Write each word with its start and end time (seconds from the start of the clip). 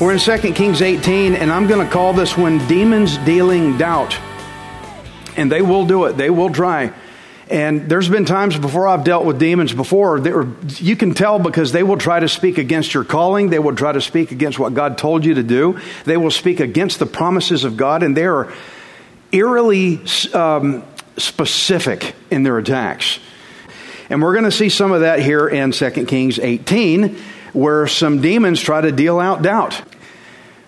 We're 0.00 0.12
in 0.12 0.20
2 0.20 0.54
Kings 0.54 0.80
18, 0.80 1.34
and 1.34 1.52
I'm 1.52 1.66
going 1.66 1.84
to 1.84 1.92
call 1.92 2.12
this 2.12 2.36
one 2.36 2.64
Demons 2.68 3.18
Dealing 3.18 3.76
Doubt. 3.76 4.16
And 5.36 5.50
they 5.50 5.60
will 5.60 5.84
do 5.84 6.04
it, 6.04 6.16
they 6.16 6.30
will 6.30 6.50
try. 6.50 6.92
And 7.50 7.88
there's 7.88 8.08
been 8.08 8.26
times 8.26 8.58
before 8.58 8.86
I've 8.86 9.04
dealt 9.04 9.24
with 9.24 9.38
demons 9.38 9.72
before, 9.72 10.20
that 10.20 10.34
were- 10.34 10.48
you 10.76 10.96
can 10.96 11.14
tell 11.14 11.38
because 11.38 11.72
they 11.72 11.82
will 11.82 11.96
try 11.96 12.20
to 12.20 12.28
speak 12.28 12.58
against 12.58 12.92
your 12.92 13.04
calling. 13.04 13.48
They 13.48 13.58
will 13.58 13.74
try 13.74 13.92
to 13.92 14.00
speak 14.00 14.32
against 14.32 14.58
what 14.58 14.74
God 14.74 14.98
told 14.98 15.24
you 15.24 15.34
to 15.34 15.42
do. 15.42 15.78
They 16.04 16.18
will 16.18 16.30
speak 16.30 16.60
against 16.60 16.98
the 16.98 17.06
promises 17.06 17.64
of 17.64 17.76
God, 17.76 18.02
and 18.02 18.16
they 18.16 18.26
are 18.26 18.52
eerily 19.32 20.00
um, 20.34 20.82
specific 21.16 22.14
in 22.30 22.42
their 22.42 22.58
attacks. 22.58 23.18
And 24.10 24.22
we're 24.22 24.32
going 24.32 24.44
to 24.44 24.50
see 24.50 24.68
some 24.68 24.92
of 24.92 25.00
that 25.00 25.20
here 25.20 25.48
in 25.48 25.72
2 25.72 25.90
Kings 26.06 26.38
18, 26.38 27.16
where 27.52 27.86
some 27.86 28.20
demons 28.20 28.60
try 28.60 28.80
to 28.80 28.92
deal 28.92 29.18
out 29.18 29.42
doubt. 29.42 29.80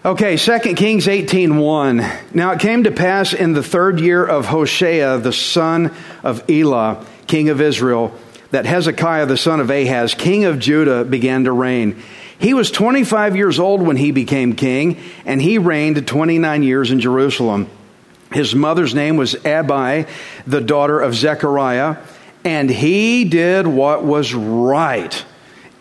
Okay, 0.03 0.39
2 0.39 0.77
Kings 0.77 1.07
18:1. 1.07 2.03
Now 2.33 2.53
it 2.53 2.59
came 2.59 2.85
to 2.85 2.91
pass 2.91 3.35
in 3.35 3.53
the 3.53 3.63
third 3.63 4.01
year 4.01 4.25
of 4.25 4.47
Hoshea, 4.47 5.19
the 5.19 5.31
son 5.31 5.91
of 6.23 6.43
Elah, 6.49 7.05
king 7.27 7.51
of 7.51 7.61
Israel, 7.61 8.11
that 8.51 8.65
Hezekiah, 8.65 9.27
the 9.27 9.37
son 9.37 9.61
of 9.61 9.69
Ahaz, 9.69 10.15
king 10.15 10.47
of 10.47 10.59
Judah, 10.59 11.05
began 11.05 11.45
to 11.45 11.53
reign. 11.53 11.97
He 12.39 12.55
was 12.55 12.71
25 12.71 13.37
years 13.37 13.59
old 13.59 13.83
when 13.83 13.97
he 13.97 14.11
became 14.11 14.55
king, 14.55 14.97
and 15.27 15.43
he 15.43 15.59
reigned 15.59 16.07
29 16.07 16.63
years 16.63 16.91
in 16.91 17.01
Jerusalem. 17.01 17.67
His 18.33 18.55
mother's 18.55 18.95
name 18.95 19.19
was 19.19 19.37
Abi, 19.45 20.07
the 20.47 20.63
daughter 20.63 20.99
of 20.99 21.15
Zechariah, 21.15 21.97
and 22.43 22.71
he 22.71 23.25
did 23.25 23.67
what 23.67 24.03
was 24.03 24.33
right 24.33 25.27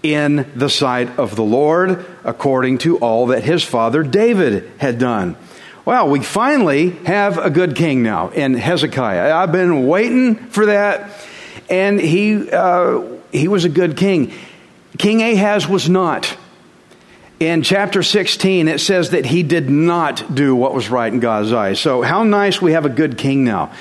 in 0.01 0.49
the 0.55 0.69
sight 0.69 1.19
of 1.19 1.35
the 1.35 1.43
Lord, 1.43 2.05
according 2.23 2.79
to 2.79 2.97
all 2.99 3.27
that 3.27 3.43
his 3.43 3.63
father 3.63 4.03
David 4.03 4.69
had 4.77 4.97
done. 4.97 5.35
Well, 5.85 6.09
we 6.09 6.21
finally 6.21 6.91
have 7.05 7.37
a 7.37 7.49
good 7.49 7.75
king 7.75 8.03
now 8.03 8.29
in 8.29 8.53
Hezekiah. 8.53 9.33
I've 9.33 9.51
been 9.51 9.87
waiting 9.87 10.35
for 10.35 10.67
that, 10.67 11.11
and 11.69 11.99
he 11.99 12.49
uh, 12.49 13.01
he 13.31 13.47
was 13.47 13.65
a 13.65 13.69
good 13.69 13.97
king. 13.97 14.31
King 14.97 15.21
Ahaz 15.21 15.67
was 15.67 15.89
not. 15.89 16.37
In 17.39 17.61
chapter 17.61 18.03
16, 18.03 18.67
it 18.67 18.81
says 18.81 19.11
that 19.11 19.25
he 19.25 19.43
did 19.43 19.69
not 19.69 20.35
do 20.35 20.53
what 20.53 20.73
was 20.73 20.89
right 20.89 21.11
in 21.11 21.21
God's 21.21 21.53
eyes. 21.53 21.79
So, 21.79 22.01
how 22.01 22.23
nice 22.23 22.61
we 22.61 22.73
have 22.73 22.85
a 22.85 22.89
good 22.89 23.17
king 23.17 23.45
now. 23.45 23.71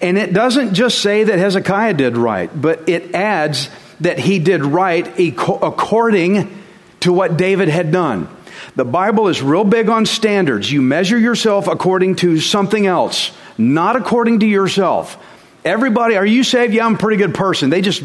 And 0.00 0.18
it 0.18 0.32
doesn't 0.32 0.74
just 0.74 0.98
say 0.98 1.22
that 1.22 1.38
Hezekiah 1.38 1.94
did 1.94 2.16
right, 2.16 2.50
but 2.60 2.88
it 2.88 3.14
adds 3.14 3.70
that 4.04 4.18
he 4.18 4.38
did 4.38 4.64
right 4.64 5.06
according 5.18 6.62
to 7.00 7.12
what 7.12 7.36
David 7.36 7.68
had 7.68 7.90
done. 7.90 8.28
The 8.76 8.84
Bible 8.84 9.28
is 9.28 9.42
real 9.42 9.64
big 9.64 9.88
on 9.88 10.06
standards. 10.06 10.70
You 10.70 10.82
measure 10.82 11.18
yourself 11.18 11.68
according 11.68 12.16
to 12.16 12.38
something 12.38 12.86
else, 12.86 13.32
not 13.58 13.96
according 13.96 14.40
to 14.40 14.46
yourself. 14.46 15.18
Everybody, 15.64 16.16
are 16.16 16.26
you 16.26 16.44
saved? 16.44 16.74
Yeah, 16.74 16.84
I'm 16.84 16.96
a 16.96 16.98
pretty 16.98 17.16
good 17.16 17.34
person. 17.34 17.70
They 17.70 17.80
just 17.80 18.02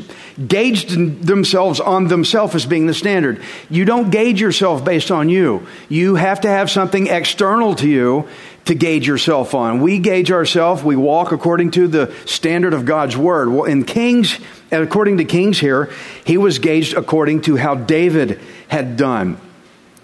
gauged 0.47 0.91
themselves 1.25 1.81
on 1.81 2.07
themselves 2.07 2.55
as 2.55 2.65
being 2.65 2.87
the 2.87 2.93
standard. 2.93 3.41
You 3.69 3.83
don't 3.83 4.09
gauge 4.09 4.39
yourself 4.39 4.85
based 4.85 5.11
on 5.11 5.27
you. 5.27 5.67
You 5.89 6.15
have 6.15 6.41
to 6.41 6.47
have 6.47 6.71
something 6.71 7.07
external 7.07 7.75
to 7.75 7.89
you 7.89 8.29
to 8.65 8.75
gauge 8.75 9.07
yourself 9.07 9.53
on. 9.53 9.81
We 9.81 9.99
gauge 9.99 10.31
ourselves, 10.31 10.83
we 10.83 10.95
walk 10.95 11.31
according 11.31 11.71
to 11.71 11.87
the 11.87 12.13
standard 12.25 12.73
of 12.73 12.85
God's 12.85 13.17
word. 13.17 13.49
Well, 13.49 13.63
in 13.63 13.83
Kings, 13.83 14.39
according 14.71 15.17
to 15.17 15.25
Kings 15.25 15.59
here, 15.59 15.91
he 16.25 16.37
was 16.37 16.59
gauged 16.59 16.95
according 16.95 17.41
to 17.41 17.55
how 17.55 17.75
David 17.75 18.39
had 18.67 18.97
done. 18.97 19.39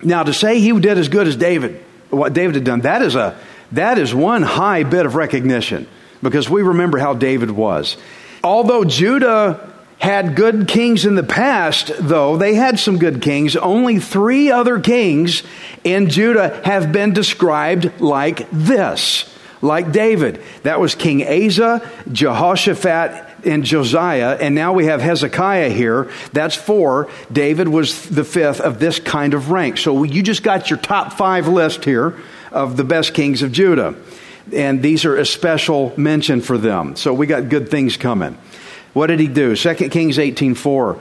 Now, 0.02 0.24
to 0.24 0.34
say 0.34 0.60
he 0.60 0.78
did 0.80 0.98
as 0.98 1.10
good 1.10 1.28
as 1.28 1.36
David, 1.36 1.84
what 2.10 2.34
David 2.34 2.56
had 2.56 2.64
done, 2.64 2.82
that 2.82 3.02
is 3.02 3.16
a 3.16 3.38
that 3.72 3.98
is 3.98 4.14
one 4.14 4.42
high 4.42 4.84
bit 4.84 5.06
of 5.06 5.16
recognition 5.16 5.88
because 6.22 6.50
we 6.50 6.62
remember 6.62 6.98
how 6.98 7.14
David 7.14 7.52
was. 7.52 7.98
Although 8.44 8.84
Judah 8.84 9.75
had 10.06 10.36
good 10.36 10.68
kings 10.68 11.04
in 11.04 11.16
the 11.16 11.24
past, 11.24 11.92
though, 12.00 12.38
they 12.38 12.54
had 12.54 12.80
some 12.80 13.00
good 13.00 13.24
kings. 13.24 13.56
Only 13.56 13.98
three 14.00 14.52
other 14.52 14.80
kings 14.80 15.42
in 15.84 16.10
Judah 16.10 16.62
have 16.64 16.92
been 16.92 17.12
described 17.12 18.00
like 18.00 18.48
this, 18.52 19.28
like 19.64 19.92
David. 19.92 20.44
That 20.62 20.80
was 20.80 20.94
King 20.94 21.24
Asa, 21.24 21.90
Jehoshaphat, 22.12 23.48
and 23.48 23.64
Josiah. 23.64 24.38
And 24.40 24.54
now 24.54 24.74
we 24.74 24.86
have 24.86 25.02
Hezekiah 25.02 25.70
here. 25.70 26.12
That's 26.34 26.56
four. 26.56 27.10
David 27.32 27.68
was 27.68 28.08
the 28.08 28.24
fifth 28.24 28.62
of 28.62 28.80
this 28.80 29.00
kind 29.00 29.34
of 29.34 29.50
rank. 29.50 29.78
So 29.78 30.04
you 30.04 30.22
just 30.22 30.44
got 30.44 30.70
your 30.70 30.78
top 30.78 31.14
five 31.14 31.48
list 31.48 31.84
here 31.84 32.16
of 32.52 32.78
the 32.78 32.84
best 32.84 33.16
kings 33.16 33.42
of 33.42 33.52
Judah 33.52 33.96
and 34.54 34.82
these 34.82 35.06
are 35.06 35.18
a 35.18 35.26
special 35.26 35.94
mention 35.98 36.42
for 36.42 36.58
them. 36.58 36.96
So 36.96 37.14
we 37.14 37.26
got 37.26 37.50
good 37.50 37.70
things 37.70 37.98
coming. 37.98 38.38
What 38.96 39.08
did 39.08 39.20
he 39.20 39.28
do? 39.28 39.58
2 39.58 39.90
Kings 39.90 40.18
18:4. 40.18 40.98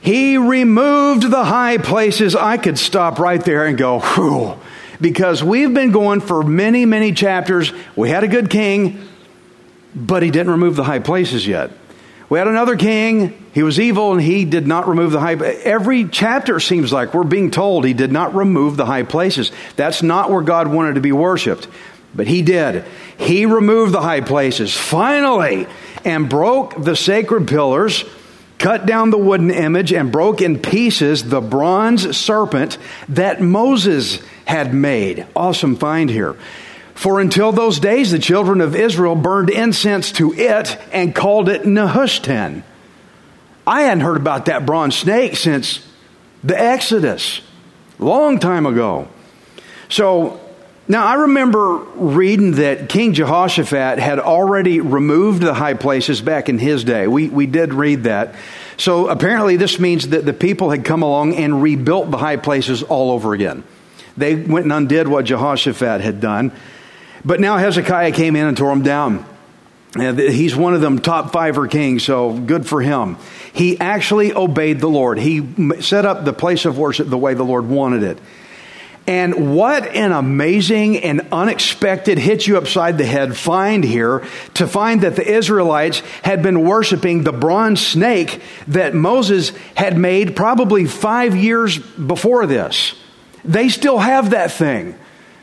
He 0.00 0.36
removed 0.36 1.30
the 1.30 1.44
high 1.44 1.78
places. 1.78 2.34
I 2.34 2.56
could 2.56 2.76
stop 2.76 3.20
right 3.20 3.42
there 3.44 3.66
and 3.66 3.78
go, 3.78 4.00
whew, 4.00 4.56
because 5.00 5.44
we've 5.44 5.72
been 5.72 5.92
going 5.92 6.22
for 6.22 6.42
many, 6.42 6.86
many 6.86 7.12
chapters. 7.12 7.72
We 7.94 8.08
had 8.08 8.24
a 8.24 8.28
good 8.28 8.50
king, 8.50 8.98
but 9.94 10.24
he 10.24 10.32
didn't 10.32 10.50
remove 10.50 10.74
the 10.74 10.82
high 10.82 10.98
places 10.98 11.46
yet. 11.46 11.70
We 12.28 12.38
had 12.38 12.48
another 12.48 12.74
king, 12.74 13.46
he 13.52 13.62
was 13.62 13.78
evil 13.78 14.12
and 14.12 14.20
he 14.20 14.44
did 14.44 14.66
not 14.66 14.88
remove 14.88 15.12
the 15.12 15.20
high 15.20 15.34
every 15.34 16.06
chapter 16.08 16.58
seems 16.58 16.92
like 16.92 17.14
we're 17.14 17.22
being 17.22 17.52
told 17.52 17.84
he 17.84 17.92
did 17.92 18.10
not 18.10 18.34
remove 18.34 18.76
the 18.76 18.86
high 18.86 19.04
places. 19.04 19.52
That's 19.76 20.02
not 20.02 20.30
where 20.30 20.42
God 20.42 20.66
wanted 20.66 20.96
to 20.96 21.00
be 21.00 21.12
worshiped. 21.12 21.68
But 22.12 22.26
he 22.26 22.42
did. 22.42 22.84
He 23.18 23.46
removed 23.46 23.92
the 23.92 24.00
high 24.00 24.20
places 24.20 24.76
finally 24.76 25.68
and 26.04 26.28
broke 26.28 26.82
the 26.82 26.96
sacred 26.96 27.48
pillars, 27.48 28.04
cut 28.58 28.86
down 28.86 29.10
the 29.10 29.18
wooden 29.18 29.50
image, 29.50 29.92
and 29.92 30.12
broke 30.12 30.40
in 30.40 30.58
pieces 30.58 31.28
the 31.28 31.40
bronze 31.40 32.16
serpent 32.16 32.78
that 33.08 33.40
Moses 33.40 34.20
had 34.44 34.74
made. 34.74 35.26
Awesome 35.34 35.76
find 35.76 36.10
here. 36.10 36.36
For 36.94 37.20
until 37.20 37.52
those 37.52 37.78
days, 37.80 38.10
the 38.10 38.18
children 38.18 38.60
of 38.60 38.76
Israel 38.76 39.14
burned 39.14 39.48
incense 39.48 40.12
to 40.12 40.34
it 40.34 40.78
and 40.92 41.14
called 41.14 41.48
it 41.48 41.62
Nehushtan. 41.62 42.62
I 43.66 43.82
hadn't 43.82 44.00
heard 44.02 44.18
about 44.18 44.46
that 44.46 44.66
bronze 44.66 44.96
snake 44.96 45.36
since 45.36 45.86
the 46.44 46.60
Exodus, 46.60 47.40
long 47.98 48.38
time 48.38 48.66
ago. 48.66 49.08
So 49.88 50.40
now, 50.90 51.06
I 51.06 51.14
remember 51.14 51.76
reading 51.94 52.50
that 52.56 52.88
King 52.88 53.12
Jehoshaphat 53.12 54.00
had 54.00 54.18
already 54.18 54.80
removed 54.80 55.40
the 55.40 55.54
high 55.54 55.74
places 55.74 56.20
back 56.20 56.48
in 56.48 56.58
his 56.58 56.82
day. 56.82 57.06
We, 57.06 57.28
we 57.28 57.46
did 57.46 57.72
read 57.72 58.02
that. 58.02 58.34
So 58.76 59.06
apparently, 59.06 59.54
this 59.54 59.78
means 59.78 60.08
that 60.08 60.26
the 60.26 60.32
people 60.32 60.70
had 60.70 60.84
come 60.84 61.04
along 61.04 61.36
and 61.36 61.62
rebuilt 61.62 62.10
the 62.10 62.16
high 62.16 62.38
places 62.38 62.82
all 62.82 63.12
over 63.12 63.34
again. 63.34 63.62
They 64.16 64.34
went 64.34 64.64
and 64.64 64.72
undid 64.72 65.06
what 65.06 65.26
Jehoshaphat 65.26 66.00
had 66.00 66.20
done. 66.20 66.50
But 67.24 67.38
now 67.38 67.56
Hezekiah 67.56 68.10
came 68.10 68.34
in 68.34 68.48
and 68.48 68.56
tore 68.56 68.70
them 68.70 68.82
down. 68.82 69.24
He's 69.94 70.56
one 70.56 70.74
of 70.74 70.80
them 70.80 70.98
top 70.98 71.32
fiver 71.32 71.68
kings, 71.68 72.02
so 72.02 72.32
good 72.32 72.66
for 72.66 72.82
him. 72.82 73.16
He 73.52 73.78
actually 73.78 74.34
obeyed 74.34 74.80
the 74.80 74.88
Lord. 74.88 75.18
He 75.18 75.80
set 75.82 76.04
up 76.04 76.24
the 76.24 76.32
place 76.32 76.64
of 76.64 76.76
worship 76.76 77.08
the 77.08 77.16
way 77.16 77.34
the 77.34 77.44
Lord 77.44 77.68
wanted 77.68 78.02
it. 78.02 78.18
And 79.10 79.56
what 79.56 79.88
an 79.88 80.12
amazing 80.12 80.98
and 80.98 81.26
unexpected 81.32 82.16
hit 82.16 82.46
you 82.46 82.56
upside 82.56 82.96
the 82.96 83.04
head 83.04 83.36
find 83.36 83.82
here 83.82 84.24
to 84.54 84.68
find 84.68 85.00
that 85.00 85.16
the 85.16 85.28
Israelites 85.28 85.98
had 86.22 86.44
been 86.44 86.62
worshiping 86.62 87.24
the 87.24 87.32
bronze 87.32 87.84
snake 87.84 88.40
that 88.68 88.94
Moses 88.94 89.50
had 89.74 89.98
made 89.98 90.36
probably 90.36 90.84
five 90.84 91.34
years 91.34 91.76
before 91.76 92.46
this. 92.46 92.94
They 93.44 93.68
still 93.68 93.98
have 93.98 94.30
that 94.30 94.52
thing 94.52 94.94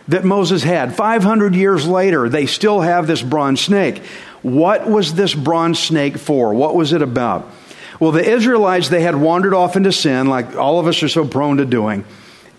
that 0.08 0.24
Moses 0.24 0.64
had. 0.64 0.96
500 0.96 1.54
years 1.54 1.86
later, 1.86 2.30
they 2.30 2.46
still 2.46 2.80
have 2.80 3.06
this 3.06 3.22
bronze 3.22 3.60
snake. 3.60 3.98
What 4.44 4.90
was 4.90 5.14
this 5.14 5.34
bronze 5.34 5.78
snake 5.78 6.18
for? 6.18 6.54
What 6.54 6.74
was 6.74 6.94
it 6.94 7.02
about? 7.02 7.52
Well, 8.00 8.14
the 8.14 8.24
Israelites, 8.24 8.88
they 8.88 9.02
had 9.02 9.18
wandered 9.18 9.54
off 9.54 9.76
into 9.76 9.92
sin, 9.92 10.28
like 10.28 10.56
all 10.56 10.80
of 10.80 10.88
us 10.88 11.04
are 11.04 11.10
so 11.10 11.28
prone 11.28 11.58
to 11.58 11.66
doing 11.66 12.06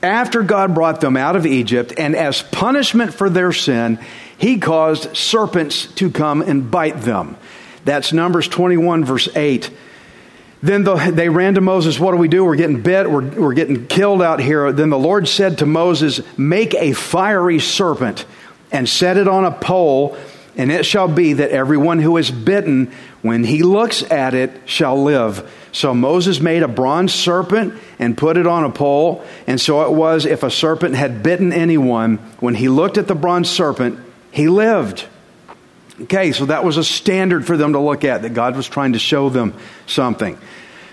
after 0.03 0.43
God 0.43 0.75
brought 0.75 1.01
them 1.01 1.17
out 1.17 1.37
of 1.37 1.47
Egypt, 1.47 1.93
and 1.99 2.15
as 2.15 2.43
punishment 2.43 3.15
for 3.15 3.29
their 3.29 3.53
sin, 3.53 3.99
he 4.37 4.59
caused 4.59 5.17
serpents 5.17 5.87
to 5.95 6.11
come 6.11 6.43
and 6.43 6.71
bite 6.71 7.01
them. 7.01 7.37
That's 7.85 8.13
Numbers 8.13 8.49
21, 8.49 9.05
verse 9.05 9.29
8. 9.35 9.71
Then 10.63 10.85
the, 10.85 10.97
they 10.97 11.29
ran 11.29 11.55
to 11.55 11.61
Moses, 11.61 11.99
What 11.99 12.13
do 12.13 12.19
we 12.19 12.29
do? 12.29 12.45
We're 12.45 12.57
getting 12.57 12.83
bit, 12.83 13.11
we're, 13.11 13.29
we're 13.29 13.55
getting 13.55 13.87
killed 13.87 14.23
out 14.23 14.41
here. 14.41 14.73
Then 14.73 14.91
the 14.91 14.99
Lord 14.99 15.29
said 15.29 15.59
to 15.59 15.67
Moses, 15.67 16.21
Make 16.37 16.75
a 16.75 16.93
fiery 16.93 17.59
serpent 17.61 18.25
and 18.71 18.89
set 18.89 19.17
it 19.17 19.29
on 19.29 19.45
a 19.45 19.51
pole, 19.51 20.17
and 20.59 20.73
it 20.73 20.85
shall 20.85 21.07
be 21.07 21.35
that 21.35 21.51
everyone 21.51 22.01
who 22.01 22.17
is 22.17 22.31
bitten, 22.33 22.93
when 23.23 23.45
he 23.45 23.63
looks 23.63 24.03
at 24.03 24.35
it, 24.35 24.51
shall 24.67 25.01
live. 25.03 25.49
So 25.71 25.95
Moses 25.95 26.41
made 26.41 26.65
a 26.65 26.69
bronze 26.69 27.15
serpent 27.15 27.75
and 28.01 28.19
put 28.19 28.37
it 28.37 28.47
on 28.47 28.65
a 28.65 28.71
pole. 28.71 29.25
And 29.47 29.61
so 29.61 29.83
it 29.83 29.93
was 29.93 30.27
if 30.27 30.43
a 30.43 30.51
serpent 30.51 30.97
had 30.97 31.23
bitten 31.23 31.53
anyone, 31.53 32.17
when 32.41 32.57
he 32.57 32.69
looked 32.69 32.99
at 32.99 33.07
the 33.07 33.15
bronze 33.15 33.49
serpent, 33.49 34.01
he 34.33 34.49
lived. 34.49 35.07
Okay, 36.03 36.33
so 36.33 36.47
that 36.47 36.65
was 36.65 36.77
a 36.77 36.85
standard 36.85 37.47
for 37.47 37.57
them 37.57 37.75
to 37.75 37.79
look 37.79 38.05
at, 38.05 38.23
that 38.23 38.35
God 38.35 38.57
was 38.57 38.69
trying 38.69 38.95
to 38.95 38.99
show 38.99 39.29
them 39.29 39.55
something. 39.87 40.39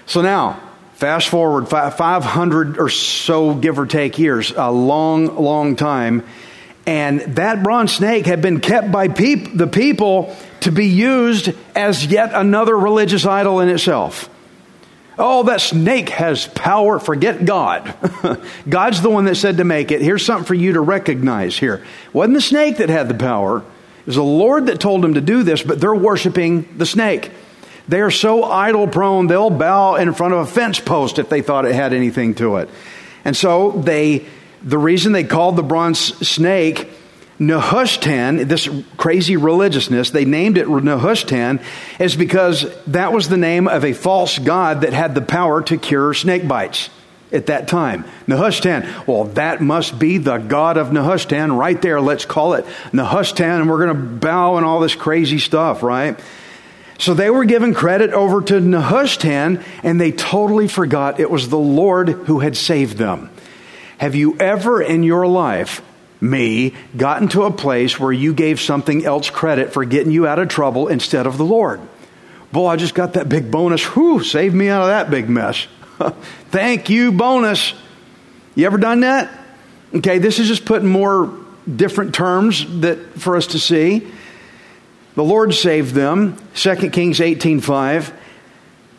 So 0.06 0.22
now, 0.22 0.60
fast 0.94 1.30
forward 1.30 1.68
500 1.68 2.78
or 2.78 2.90
so, 2.90 3.56
give 3.56 3.80
or 3.80 3.86
take 3.88 4.20
years, 4.20 4.52
a 4.56 4.72
long, 4.72 5.36
long 5.38 5.76
time. 5.76 6.24
And 6.86 7.22
that 7.22 7.64
bronze 7.64 7.94
snake 7.94 8.26
had 8.26 8.42
been 8.42 8.60
kept 8.60 8.92
by 8.92 9.08
peop- 9.08 9.56
the 9.56 9.68
people 9.68 10.36
to 10.62 10.72
be 10.72 10.88
used 10.88 11.54
as 11.76 12.06
yet 12.06 12.32
another 12.34 12.78
religious 12.78 13.26
idol 13.26 13.60
in 13.60 13.70
itself. 13.70 14.30
Oh, 15.18 15.44
that 15.44 15.62
snake 15.62 16.10
has 16.10 16.46
power. 16.48 17.00
Forget 17.00 17.46
God. 17.46 17.96
God's 18.70 19.02
the 19.02 19.10
one 19.10 19.26
that 19.26 19.36
said 19.36 19.58
to 19.58 19.64
make 19.64 19.92
it. 19.92 20.02
Here's 20.02 20.26
something 20.26 20.46
for 20.46 20.54
you 20.54 20.74
to 20.74 20.82
recognize 20.82 21.58
here. 21.58 21.86
It 22.08 22.14
wasn't 22.14 22.36
the 22.36 22.42
snake 22.42 22.78
that 22.78 22.90
had 22.90 23.08
the 23.08 23.16
power. 23.16 23.60
It 23.60 24.08
was 24.08 24.18
the 24.18 24.24
Lord 24.24 24.66
that 24.68 24.80
told 24.80 25.02
them 25.02 25.14
to 25.14 25.22
do 25.22 25.44
this, 25.44 25.64
but 25.64 25.80
they're 25.80 25.96
worshiping 25.96 26.68
the 26.78 26.86
snake. 26.86 27.32
They 27.88 28.02
are 28.02 28.12
so 28.12 28.44
idol 28.44 28.88
prone, 28.88 29.28
they'll 29.28 29.50
bow 29.50 29.96
in 29.96 30.14
front 30.14 30.34
of 30.34 30.40
a 30.40 30.52
fence 30.52 30.80
post 30.80 31.20
if 31.20 31.30
they 31.30 31.42
thought 31.42 31.66
it 31.66 31.76
had 31.76 31.94
anything 31.94 32.34
to 32.36 32.58
it. 32.58 32.70
And 33.24 33.38
so 33.38 33.72
they, 33.72 34.26
the 34.66 34.78
reason 34.78 35.12
they 35.12 35.24
called 35.24 35.56
the 35.56 35.64
bronze 35.64 36.00
snake 36.28 36.90
Nehushtan, 37.40 38.48
this 38.48 38.70
crazy 38.98 39.36
religiousness, 39.36 40.10
they 40.10 40.26
named 40.26 40.58
it 40.58 40.68
Nehushtan, 40.68 41.62
is 42.00 42.16
because 42.16 42.66
that 42.88 43.12
was 43.12 43.28
the 43.28 43.38
name 43.38 43.68
of 43.68 43.84
a 43.84 43.94
false 43.94 44.40
god 44.40 44.82
that 44.82 44.94
had 44.94 45.16
the 45.16 45.22
power 45.22 45.62
to 45.64 45.78
cure 45.78 46.14
snake 46.14 46.48
bites 46.48 46.90
at 47.34 47.48
that 47.48 47.68
time. 47.68 48.06
Nehushtan. 48.28 49.06
Well, 49.06 49.26
that 49.26 49.62
must 49.62 50.00
be 50.00 50.18
the 50.18 50.38
god 50.38 50.78
of 50.78 50.88
Nehushtan 50.88 51.58
right 51.58 51.82
there. 51.82 52.00
Let's 52.00 52.26
call 52.26 52.54
it 52.54 52.66
Nehushtan, 52.94 53.60
and 53.62 53.70
we're 53.70 53.86
going 53.86 53.98
to 53.98 54.18
bow 54.20 54.56
and 54.56 54.66
all 54.66 54.80
this 54.80 54.96
crazy 54.96 55.40
stuff, 55.40 55.84
right? 55.84 56.18
So 56.98 57.14
they 57.14 57.30
were 57.30 57.44
given 57.44 57.74
credit 57.74 58.12
over 58.14 58.42
to 58.44 58.54
Nehushtan, 58.62 59.62
and 59.84 60.00
they 60.00 60.14
totally 60.14 60.70
forgot 60.70 61.20
it 61.20 61.30
was 61.30 61.50
the 61.50 61.58
Lord 61.58 62.10
who 62.10 62.40
had 62.40 62.56
saved 62.56 62.98
them. 62.98 63.30
Have 63.98 64.16
you 64.16 64.38
ever 64.40 64.82
in 64.82 65.04
your 65.04 65.28
life 65.28 65.82
me 66.22 66.74
gotten 66.96 67.28
to 67.30 67.44
a 67.44 67.52
place 67.52 68.00
where 68.00 68.12
you 68.12 68.34
gave 68.34 68.60
something 68.60 69.06
else 69.06 69.30
credit 69.30 69.74
for 69.74 69.86
getting 69.86 70.12
you 70.12 70.28
out 70.28 70.40
of 70.40 70.48
trouble 70.48 70.88
instead 70.88 71.28
of 71.28 71.38
the 71.38 71.46
Lord. 71.46 71.82
Boy, 72.52 72.68
I 72.68 72.76
just 72.76 72.96
got 72.96 73.14
that 73.14 73.28
big 73.28 73.52
bonus. 73.52 73.84
Whew, 73.84 74.24
saved 74.24 74.56
me 74.56 74.70
out 74.70 74.82
of 74.82 74.88
that 74.88 75.10
big 75.10 75.30
mess. 75.30 75.68
Thank 76.52 76.90
you, 76.90 77.12
bonus. 77.12 77.74
You 78.56 78.66
ever 78.66 78.78
done 78.78 79.02
that? 79.02 79.30
Okay, 79.94 80.20
this 80.20 80.40
is 80.40 80.48
just 80.48 80.66
putting 80.66 80.88
more 80.88 81.38
different 81.74 82.14
terms 82.14 82.82
that 82.82 83.20
for 83.20 83.36
us 83.36 83.48
to 83.48 83.60
see. 83.60 84.08
The 85.16 85.24
Lord 85.24 85.54
saved 85.54 85.94
them. 85.94 86.38
2 86.56 86.90
Kings 86.92 87.20
18:5 87.20 88.14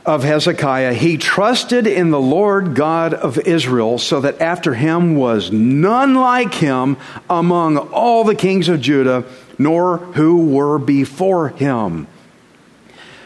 of 0.06 0.22
Hezekiah, 0.22 0.92
he 0.94 1.18
trusted 1.18 1.86
in 1.86 2.10
the 2.10 2.20
Lord 2.20 2.76
God 2.76 3.12
of 3.12 3.38
Israel, 3.38 3.98
so 3.98 4.20
that 4.20 4.40
after 4.40 4.72
him 4.72 5.16
was 5.16 5.50
none 5.50 6.14
like 6.14 6.54
him 6.54 6.96
among 7.28 7.76
all 7.76 8.22
the 8.22 8.36
kings 8.36 8.68
of 8.68 8.80
Judah, 8.80 9.24
nor 9.58 9.98
who 9.98 10.46
were 10.46 10.78
before 10.78 11.48
him. 11.48 12.06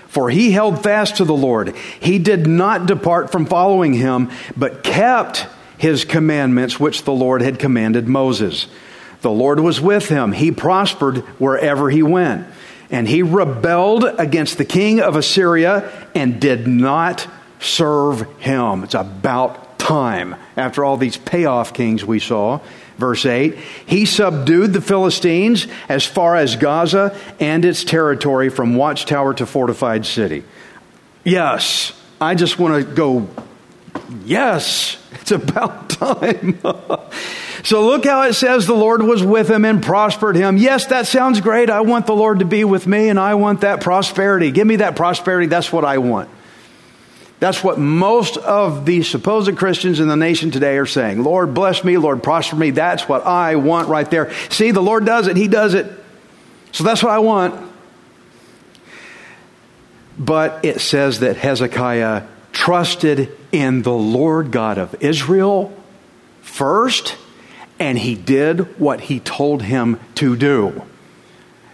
For 0.09 0.31
he 0.31 0.53
held 0.53 0.82
fast 0.82 1.17
to 1.17 1.25
the 1.25 1.37
Lord. 1.37 1.77
He 2.00 2.19
did 2.19 2.47
not 2.47 2.87
depart 2.87 3.31
from 3.31 3.47
following 3.47 3.93
him, 3.93 4.31
but 4.56 4.83
kept 4.83 5.47
his 5.76 6.05
commandments, 6.05 6.81
which 6.81 7.05
the 7.05 7.12
Lord 7.12 7.43
had 7.43 7.59
commanded 7.59 8.09
Moses. 8.09 8.67
The 9.21 9.31
Lord 9.31 9.61
was 9.61 9.81
with 9.81 10.09
him. 10.09 10.33
He 10.33 10.50
prospered 10.50 11.19
wherever 11.38 11.91
he 11.91 12.03
went. 12.03 12.47
And 12.90 13.06
he 13.06 13.22
rebelled 13.22 14.04
against 14.04 14.58
the 14.58 14.64
king 14.64 15.00
of 15.00 15.16
Assyria 15.16 16.08
and 16.14 16.40
did 16.40 16.66
not 16.66 17.26
serve 17.60 18.22
him. 18.38 18.84
It's 18.84 18.94
about 18.94 19.78
time 19.78 20.37
after 20.56 20.84
all 20.84 20.96
these 20.96 21.16
payoff 21.16 21.72
kings 21.72 22.04
we 22.04 22.19
saw. 22.19 22.60
Verse 22.98 23.25
8 23.25 23.54
He 23.87 24.04
subdued 24.04 24.72
the 24.72 24.81
Philistines 24.81 25.66
as 25.88 26.04
far 26.04 26.37
as 26.37 26.56
Gaza 26.56 27.16
and 27.40 27.64
its 27.64 27.82
territory 27.82 28.50
from 28.50 28.76
watchtower 28.76 29.34
to 29.34 29.46
fortified 29.46 30.04
city. 30.04 30.44
Yes, 31.25 31.92
I 32.20 32.34
just 32.34 32.58
want 32.58 32.87
to 32.87 32.94
go, 32.94 33.28
yes, 34.25 35.02
it's 35.12 35.31
about 35.31 35.90
time. 35.90 36.60
So 37.62 37.87
look 37.87 38.05
how 38.05 38.23
it 38.23 38.35
says 38.35 38.67
the 38.67 38.75
Lord 38.75 39.03
was 39.03 39.23
with 39.23 39.51
him 39.51 39.65
and 39.65 39.83
prospered 39.83 40.37
him. 40.37 40.57
Yes, 40.57 40.87
that 40.87 41.07
sounds 41.07 41.41
great. 41.41 41.69
I 41.71 41.83
want 41.83 42.07
the 42.07 42.14
Lord 42.14 42.38
to 42.38 42.45
be 42.45 42.64
with 42.64 42.87
me 42.87 43.09
and 43.09 43.19
I 43.19 43.35
want 43.35 43.62
that 43.62 43.81
prosperity. 43.81 44.50
Give 44.50 44.67
me 44.67 44.76
that 44.76 44.97
prosperity. 44.97 45.47
That's 45.47 45.73
what 45.73 45.85
I 45.85 45.99
want. 45.99 46.31
That's 47.40 47.64
what 47.64 47.79
most 47.79 48.37
of 48.37 48.85
the 48.85 49.02
supposed 49.02 49.57
Christians 49.57 49.99
in 49.99 50.09
the 50.09 50.17
nation 50.17 50.50
today 50.50 50.76
are 50.76 50.87
saying. 50.87 51.23
Lord, 51.23 51.55
bless 51.55 51.83
me. 51.83 51.97
Lord, 51.97 52.23
prosper 52.23 52.57
me. 52.57 52.71
That's 52.71 53.09
what 53.09 53.26
I 53.26 53.57
want 53.57 53.88
right 53.88 54.09
there. 54.11 54.31
See, 54.50 54.73
the 54.73 54.83
Lord 54.83 55.07
does 55.07 55.26
it. 55.26 55.37
He 55.37 55.49
does 55.49 55.73
it. 55.73 55.90
So 56.73 56.85
that's 56.85 57.02
what 57.02 57.12
I 57.12 57.19
want. 57.19 57.71
But 60.19 60.67
it 60.67 60.83
says 60.83 61.21
that 61.21 61.38
Hezekiah 61.38 62.26
trusted 62.52 63.35
in 63.52 63.81
the 63.83 63.93
Lord 63.93 64.52
God 64.52 64.76
of 64.76 64.95
Israel 65.00 65.75
first 66.43 67.17
and 67.80 67.99
he 67.99 68.14
did 68.14 68.78
what 68.78 69.00
he 69.00 69.18
told 69.18 69.62
him 69.62 69.99
to 70.16 70.37
do. 70.37 70.82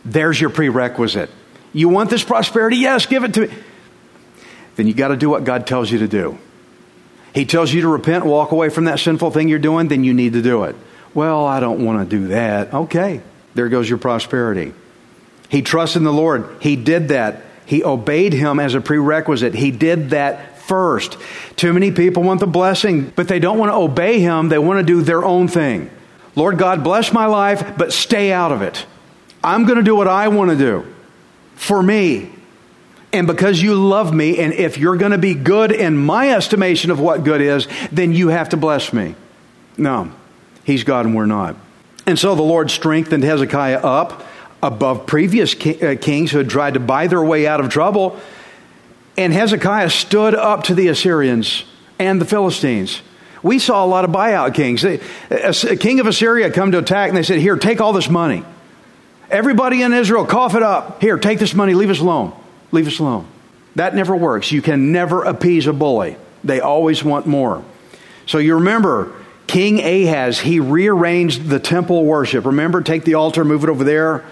There's 0.05 0.41
your 0.41 0.51
prerequisite. 0.51 1.29
You 1.73 1.89
want 1.89 2.09
this 2.09 2.23
prosperity? 2.23 2.77
Yes, 2.77 3.05
give 3.07 3.25
it 3.25 3.35
to 3.35 3.49
me. 3.49 3.55
Then 4.77 4.87
you 4.87 4.95
got 4.95 5.09
to 5.09 5.17
do 5.17 5.29
what 5.29 5.45
God 5.45 5.67
tells 5.67 5.91
you 5.91 5.99
to 5.99 6.09
do. 6.09 6.39
He 7.35 7.45
tells 7.45 7.73
you 7.73 7.83
to 7.83 7.89
repent, 7.89 8.25
walk 8.25 8.53
away 8.53 8.71
from 8.71 8.85
that 8.85 9.01
sinful 9.01 9.33
thing 9.33 9.49
you're 9.49 9.59
doing, 9.59 9.89
then 9.89 10.05
you 10.05 10.15
need 10.15 10.35
to 10.35 10.43
do 10.43 10.65
it. 10.65 10.77
Well, 11.13 11.45
I 11.45 11.61
don't 11.61 11.85
want 11.85 12.09
to 12.09 12.17
do 12.17 12.29
that. 12.29 12.73
Okay, 12.73 13.21
there 13.55 13.69
goes 13.69 13.89
your 13.89 13.99
prosperity. 13.99 14.73
He 15.49 15.61
trusted 15.61 16.01
in 16.01 16.05
the 16.05 16.13
Lord. 16.13 16.49
He 16.61 16.77
did 16.77 17.09
that. 17.09 17.43
He 17.67 17.83
obeyed 17.85 18.33
him 18.33 18.61
as 18.61 18.75
a 18.75 18.81
prerequisite. 18.81 19.55
He 19.55 19.71
did 19.71 20.11
that 20.11 20.59
first. 20.61 21.19
Too 21.57 21.73
many 21.73 21.91
people 21.91 22.23
want 22.23 22.41
the 22.41 22.47
blessing, 22.47 23.13
but 23.17 23.29
they 23.29 23.39
don't 23.39 23.59
want 23.59 23.71
to 23.71 23.77
obey 23.77 24.21
him. 24.21 24.49
They 24.49 24.59
want 24.59 24.79
to 24.79 24.85
do 24.85 25.03
their 25.03 25.25
own 25.25 25.49
thing. 25.49 25.91
Lord 26.37 26.59
God, 26.59 26.85
bless 26.85 27.13
my 27.13 27.27
life, 27.27 27.77
but 27.77 27.93
stay 27.93 28.31
out 28.31 28.53
of 28.53 28.63
it. 28.63 28.87
I'm 29.43 29.65
going 29.65 29.79
to 29.79 29.83
do 29.83 29.97
what 29.97 30.07
I 30.07 30.29
want 30.29 30.51
to 30.51 30.57
do 30.57 30.87
for 31.55 31.83
me. 31.83 32.31
And 33.13 33.27
because 33.27 33.63
you 33.63 33.75
love 33.75 34.15
me, 34.15 34.39
and 34.39 34.53
if 34.53 34.77
you're 34.77 34.97
going 34.97 35.13
to 35.13 35.19
be 35.19 35.35
good 35.35 35.73
in 35.73 35.97
my 35.97 36.31
estimation 36.31 36.91
of 36.91 37.01
what 37.01 37.25
good 37.25 37.41
is, 37.41 37.67
then 37.91 38.13
you 38.13 38.29
have 38.29 38.51
to 38.51 38.57
bless 38.57 38.93
me. 38.93 39.15
No, 39.79 40.13
he's 40.65 40.85
God 40.85 41.07
and 41.07 41.15
we're 41.15 41.27
not. 41.27 41.57
And 42.07 42.19
so 42.19 42.35
the 42.35 42.43
Lord 42.43 42.71
strengthened 42.71 43.25
Hezekiah 43.25 43.79
up 43.79 44.27
above 44.63 45.07
previous 45.07 45.55
uh, 45.55 45.97
kings 46.01 46.31
who 46.31 46.39
had 46.39 46.51
tried 46.51 46.75
to 46.75 46.81
buy 46.81 47.07
their 47.07 47.23
way 47.23 47.47
out 47.47 47.61
of 47.61 47.71
trouble. 47.71 48.21
And 49.17 49.33
Hezekiah 49.33 49.91
stood 49.91 50.35
up 50.35 50.65
to 50.65 50.75
the 50.75 50.89
Assyrians 50.89 51.65
and 51.99 52.21
the 52.21 52.27
Philistines. 52.27 53.01
We 53.43 53.59
saw 53.59 53.85
a 53.85 53.87
lot 53.87 54.05
of 54.05 54.11
buyout 54.11 54.55
kings. 54.55 54.85
A 54.85 55.77
king 55.77 56.01
of 56.01 56.07
Assyria 56.07 56.51
come 56.51 56.73
to 56.73 56.79
attack 56.79 57.09
and 57.09 57.17
they 57.17 57.23
said, 57.23 57.39
Here, 57.39 57.57
take 57.57 57.81
all 57.81 57.93
this 57.93 58.09
money. 58.09 58.45
Everybody 59.31 59.83
in 59.83 59.93
Israel, 59.93 60.25
cough 60.25 60.55
it 60.55 60.63
up. 60.63 61.01
Here, 61.01 61.19
take 61.19 61.39
this 61.39 61.55
money, 61.55 61.75
leave 61.75 61.91
us 61.91 62.01
alone. 62.01 62.33
Leave 62.73 62.87
us 62.87 62.99
alone. 62.99 63.27
That 63.75 63.95
never 63.95 64.17
works. 64.17 64.53
You 64.53 64.63
can 64.63 64.93
never 64.93 65.25
appease 65.25 65.67
a 65.67 65.73
bully, 65.73 66.17
they 66.45 66.61
always 66.61 67.05
want 67.05 67.27
more. 67.27 67.65
So 68.27 68.39
you 68.39 68.55
remember, 68.57 69.13
King 69.47 69.81
Ahaz, 69.81 70.41
he 70.41 70.59
rearranged 70.59 71.49
the 71.49 71.61
temple 71.61 72.05
worship. 72.05 72.45
Remember, 72.47 72.83
take 72.83 73.05
the 73.05 73.15
altar, 73.15 73.45
move 73.45 73.63
it 73.63 73.71
over 73.71 73.85
there 73.85 74.25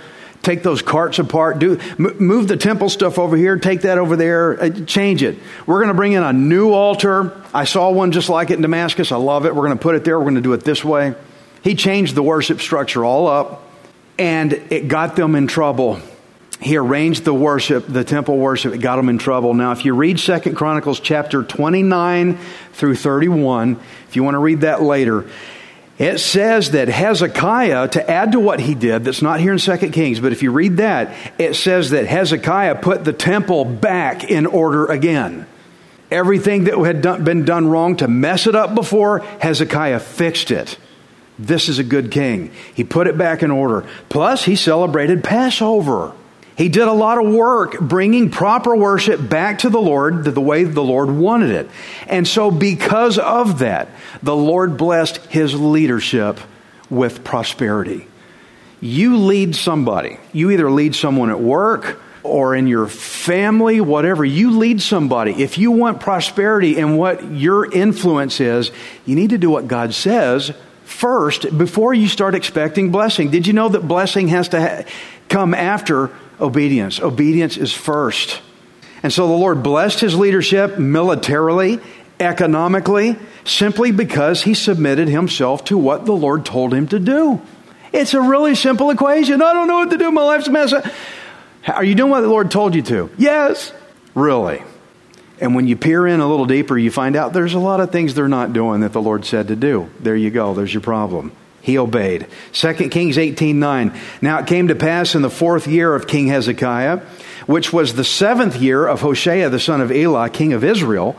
take 0.44 0.62
those 0.62 0.82
carts 0.82 1.18
apart, 1.18 1.58
do 1.58 1.78
move 1.98 2.48
the 2.48 2.56
temple 2.56 2.88
stuff 2.88 3.18
over 3.18 3.36
here, 3.36 3.58
take 3.58 3.82
that 3.82 3.98
over 3.98 4.16
there, 4.16 4.62
uh, 4.62 4.70
change 4.86 5.22
it. 5.22 5.38
We're 5.66 5.78
going 5.78 5.88
to 5.88 5.94
bring 5.94 6.12
in 6.12 6.22
a 6.22 6.32
new 6.32 6.72
altar. 6.72 7.42
I 7.52 7.64
saw 7.64 7.90
one 7.90 8.12
just 8.12 8.28
like 8.28 8.50
it 8.50 8.54
in 8.54 8.62
Damascus. 8.62 9.12
I 9.12 9.16
love 9.16 9.46
it. 9.46 9.54
We're 9.54 9.66
going 9.66 9.78
to 9.78 9.82
put 9.82 9.96
it 9.96 10.04
there. 10.04 10.18
We're 10.18 10.26
going 10.26 10.36
to 10.36 10.40
do 10.40 10.52
it 10.52 10.64
this 10.64 10.84
way. 10.84 11.14
He 11.62 11.74
changed 11.74 12.14
the 12.14 12.22
worship 12.22 12.60
structure 12.60 13.04
all 13.04 13.26
up, 13.26 13.68
and 14.18 14.52
it 14.52 14.88
got 14.88 15.16
them 15.16 15.34
in 15.34 15.46
trouble. 15.46 16.00
He 16.60 16.76
arranged 16.76 17.24
the 17.24 17.34
worship, 17.34 17.86
the 17.88 18.04
temple 18.04 18.38
worship. 18.38 18.74
It 18.74 18.78
got 18.78 18.96
them 18.96 19.08
in 19.08 19.18
trouble. 19.18 19.54
Now, 19.54 19.72
if 19.72 19.84
you 19.84 19.94
read 19.94 20.20
Second 20.20 20.54
Chronicles 20.54 21.00
chapter 21.00 21.42
29 21.42 22.38
through 22.72 22.96
31, 22.96 23.80
if 24.08 24.16
you 24.16 24.22
want 24.22 24.34
to 24.34 24.38
read 24.38 24.60
that 24.60 24.80
later, 24.80 25.28
it 25.98 26.18
says 26.18 26.72
that 26.72 26.88
Hezekiah, 26.88 27.88
to 27.88 28.10
add 28.10 28.32
to 28.32 28.40
what 28.40 28.60
he 28.60 28.74
did, 28.74 29.04
that's 29.04 29.22
not 29.22 29.40
here 29.40 29.52
in 29.52 29.58
2 29.58 29.76
Kings, 29.90 30.18
but 30.18 30.32
if 30.32 30.42
you 30.42 30.50
read 30.50 30.78
that, 30.78 31.14
it 31.38 31.54
says 31.54 31.90
that 31.90 32.06
Hezekiah 32.06 32.76
put 32.76 33.04
the 33.04 33.12
temple 33.12 33.64
back 33.64 34.24
in 34.24 34.46
order 34.46 34.86
again. 34.86 35.46
Everything 36.10 36.64
that 36.64 36.76
had 36.78 37.00
done, 37.00 37.24
been 37.24 37.44
done 37.44 37.68
wrong 37.68 37.96
to 37.96 38.08
mess 38.08 38.46
it 38.46 38.54
up 38.54 38.74
before, 38.74 39.20
Hezekiah 39.40 40.00
fixed 40.00 40.50
it. 40.50 40.78
This 41.38 41.68
is 41.68 41.78
a 41.78 41.84
good 41.84 42.10
king. 42.10 42.52
He 42.74 42.84
put 42.84 43.06
it 43.06 43.18
back 43.18 43.42
in 43.42 43.50
order. 43.50 43.86
Plus, 44.08 44.44
he 44.44 44.56
celebrated 44.56 45.24
Passover. 45.24 46.12
He 46.56 46.68
did 46.68 46.86
a 46.86 46.92
lot 46.92 47.24
of 47.24 47.32
work 47.32 47.80
bringing 47.80 48.30
proper 48.30 48.76
worship 48.76 49.28
back 49.28 49.60
to 49.60 49.70
the 49.70 49.80
Lord 49.80 50.24
the 50.24 50.40
way 50.40 50.62
the 50.64 50.84
Lord 50.84 51.10
wanted 51.10 51.50
it. 51.50 51.68
And 52.06 52.28
so, 52.28 52.50
because 52.50 53.18
of 53.18 53.58
that, 53.58 53.88
the 54.22 54.36
Lord 54.36 54.76
blessed 54.76 55.16
his 55.26 55.58
leadership 55.58 56.38
with 56.88 57.24
prosperity. 57.24 58.06
You 58.80 59.16
lead 59.16 59.56
somebody. 59.56 60.18
You 60.32 60.50
either 60.52 60.70
lead 60.70 60.94
someone 60.94 61.30
at 61.30 61.40
work 61.40 62.00
or 62.22 62.54
in 62.54 62.66
your 62.66 62.86
family, 62.86 63.80
whatever. 63.80 64.24
You 64.24 64.56
lead 64.58 64.80
somebody. 64.80 65.42
If 65.42 65.58
you 65.58 65.72
want 65.72 66.00
prosperity 66.00 66.78
and 66.78 66.96
what 66.96 67.32
your 67.32 67.70
influence 67.70 68.40
is, 68.40 68.70
you 69.04 69.16
need 69.16 69.30
to 69.30 69.38
do 69.38 69.50
what 69.50 69.66
God 69.66 69.92
says 69.92 70.52
first 70.84 71.56
before 71.56 71.94
you 71.94 72.08
start 72.08 72.34
expecting 72.34 72.92
blessing. 72.92 73.30
Did 73.30 73.46
you 73.46 73.52
know 73.52 73.68
that 73.70 73.88
blessing 73.88 74.28
has 74.28 74.48
to 74.50 74.60
ha- 74.60 74.90
come 75.28 75.54
after 75.54 76.10
obedience. 76.40 77.00
Obedience 77.00 77.56
is 77.56 77.72
first. 77.72 78.40
And 79.02 79.12
so 79.12 79.26
the 79.26 79.34
Lord 79.34 79.62
blessed 79.62 80.00
his 80.00 80.16
leadership 80.16 80.78
militarily, 80.78 81.80
economically, 82.18 83.16
simply 83.44 83.92
because 83.92 84.42
he 84.42 84.54
submitted 84.54 85.08
himself 85.08 85.64
to 85.66 85.76
what 85.76 86.06
the 86.06 86.14
Lord 86.14 86.46
told 86.46 86.72
him 86.72 86.88
to 86.88 86.98
do. 86.98 87.40
It's 87.92 88.14
a 88.14 88.20
really 88.20 88.54
simple 88.54 88.90
equation. 88.90 89.42
I 89.42 89.52
don't 89.52 89.68
know 89.68 89.78
what 89.78 89.90
to 89.90 89.98
do. 89.98 90.10
My 90.10 90.22
life's 90.22 90.48
a 90.48 90.50
mess. 90.50 90.72
Are 91.68 91.84
you 91.84 91.94
doing 91.94 92.10
what 92.10 92.22
the 92.22 92.28
Lord 92.28 92.50
told 92.50 92.74
you 92.74 92.82
to? 92.82 93.10
Yes. 93.18 93.72
Really. 94.14 94.62
And 95.40 95.54
when 95.54 95.66
you 95.66 95.76
peer 95.76 96.06
in 96.06 96.20
a 96.20 96.28
little 96.28 96.46
deeper, 96.46 96.78
you 96.78 96.90
find 96.90 97.16
out 97.16 97.32
there's 97.32 97.54
a 97.54 97.58
lot 97.58 97.80
of 97.80 97.92
things 97.92 98.14
they're 98.14 98.28
not 98.28 98.52
doing 98.52 98.80
that 98.80 98.92
the 98.92 99.02
Lord 99.02 99.24
said 99.24 99.48
to 99.48 99.56
do. 99.56 99.90
There 100.00 100.16
you 100.16 100.30
go. 100.30 100.54
There's 100.54 100.72
your 100.72 100.80
problem 100.80 101.32
he 101.64 101.78
obeyed. 101.78 102.26
2 102.52 102.74
Kings 102.90 103.16
18 103.16 103.58
9. 103.58 103.98
Now 104.20 104.38
it 104.38 104.46
came 104.46 104.68
to 104.68 104.74
pass 104.74 105.14
in 105.14 105.22
the 105.22 105.30
fourth 105.30 105.66
year 105.66 105.94
of 105.94 106.06
King 106.06 106.26
Hezekiah, 106.26 106.98
which 107.46 107.72
was 107.72 107.94
the 107.94 108.04
seventh 108.04 108.56
year 108.56 108.86
of 108.86 109.00
Hoshea 109.00 109.48
the 109.48 109.58
son 109.58 109.80
of 109.80 109.90
Elah, 109.90 110.28
king 110.28 110.52
of 110.52 110.62
Israel, 110.62 111.16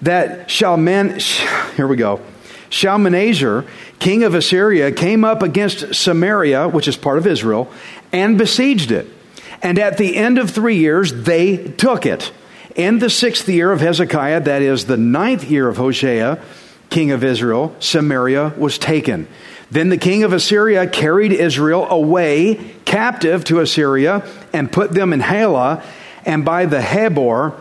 that 0.00 0.48
Shalman, 0.48 1.20
here 1.76 1.88
we 1.88 1.96
go, 1.96 2.20
Shalmaneser, 2.70 3.66
king 3.98 4.22
of 4.22 4.36
Assyria, 4.36 4.92
came 4.92 5.24
up 5.24 5.42
against 5.42 5.96
Samaria, 5.96 6.68
which 6.68 6.86
is 6.86 6.96
part 6.96 7.18
of 7.18 7.26
Israel, 7.26 7.68
and 8.12 8.38
besieged 8.38 8.92
it. 8.92 9.08
And 9.62 9.80
at 9.80 9.98
the 9.98 10.16
end 10.16 10.38
of 10.38 10.50
three 10.50 10.76
years, 10.76 11.12
they 11.12 11.56
took 11.56 12.06
it. 12.06 12.30
In 12.76 13.00
the 13.00 13.10
sixth 13.10 13.48
year 13.48 13.72
of 13.72 13.80
Hezekiah, 13.80 14.42
that 14.42 14.62
is 14.62 14.86
the 14.86 14.96
ninth 14.96 15.50
year 15.50 15.68
of 15.68 15.76
Hoshea, 15.76 16.40
king 16.88 17.10
of 17.10 17.24
Israel, 17.24 17.74
Samaria 17.80 18.54
was 18.56 18.78
taken. 18.78 19.26
Then 19.72 19.88
the 19.88 19.96
king 19.96 20.22
of 20.22 20.34
Assyria 20.34 20.86
carried 20.86 21.32
Israel 21.32 21.86
away 21.88 22.74
captive 22.84 23.42
to 23.44 23.60
Assyria 23.60 24.22
and 24.52 24.70
put 24.70 24.92
them 24.92 25.14
in 25.14 25.20
Halah 25.20 25.82
and 26.26 26.44
by 26.44 26.66
the 26.66 26.80
Habor, 26.80 27.58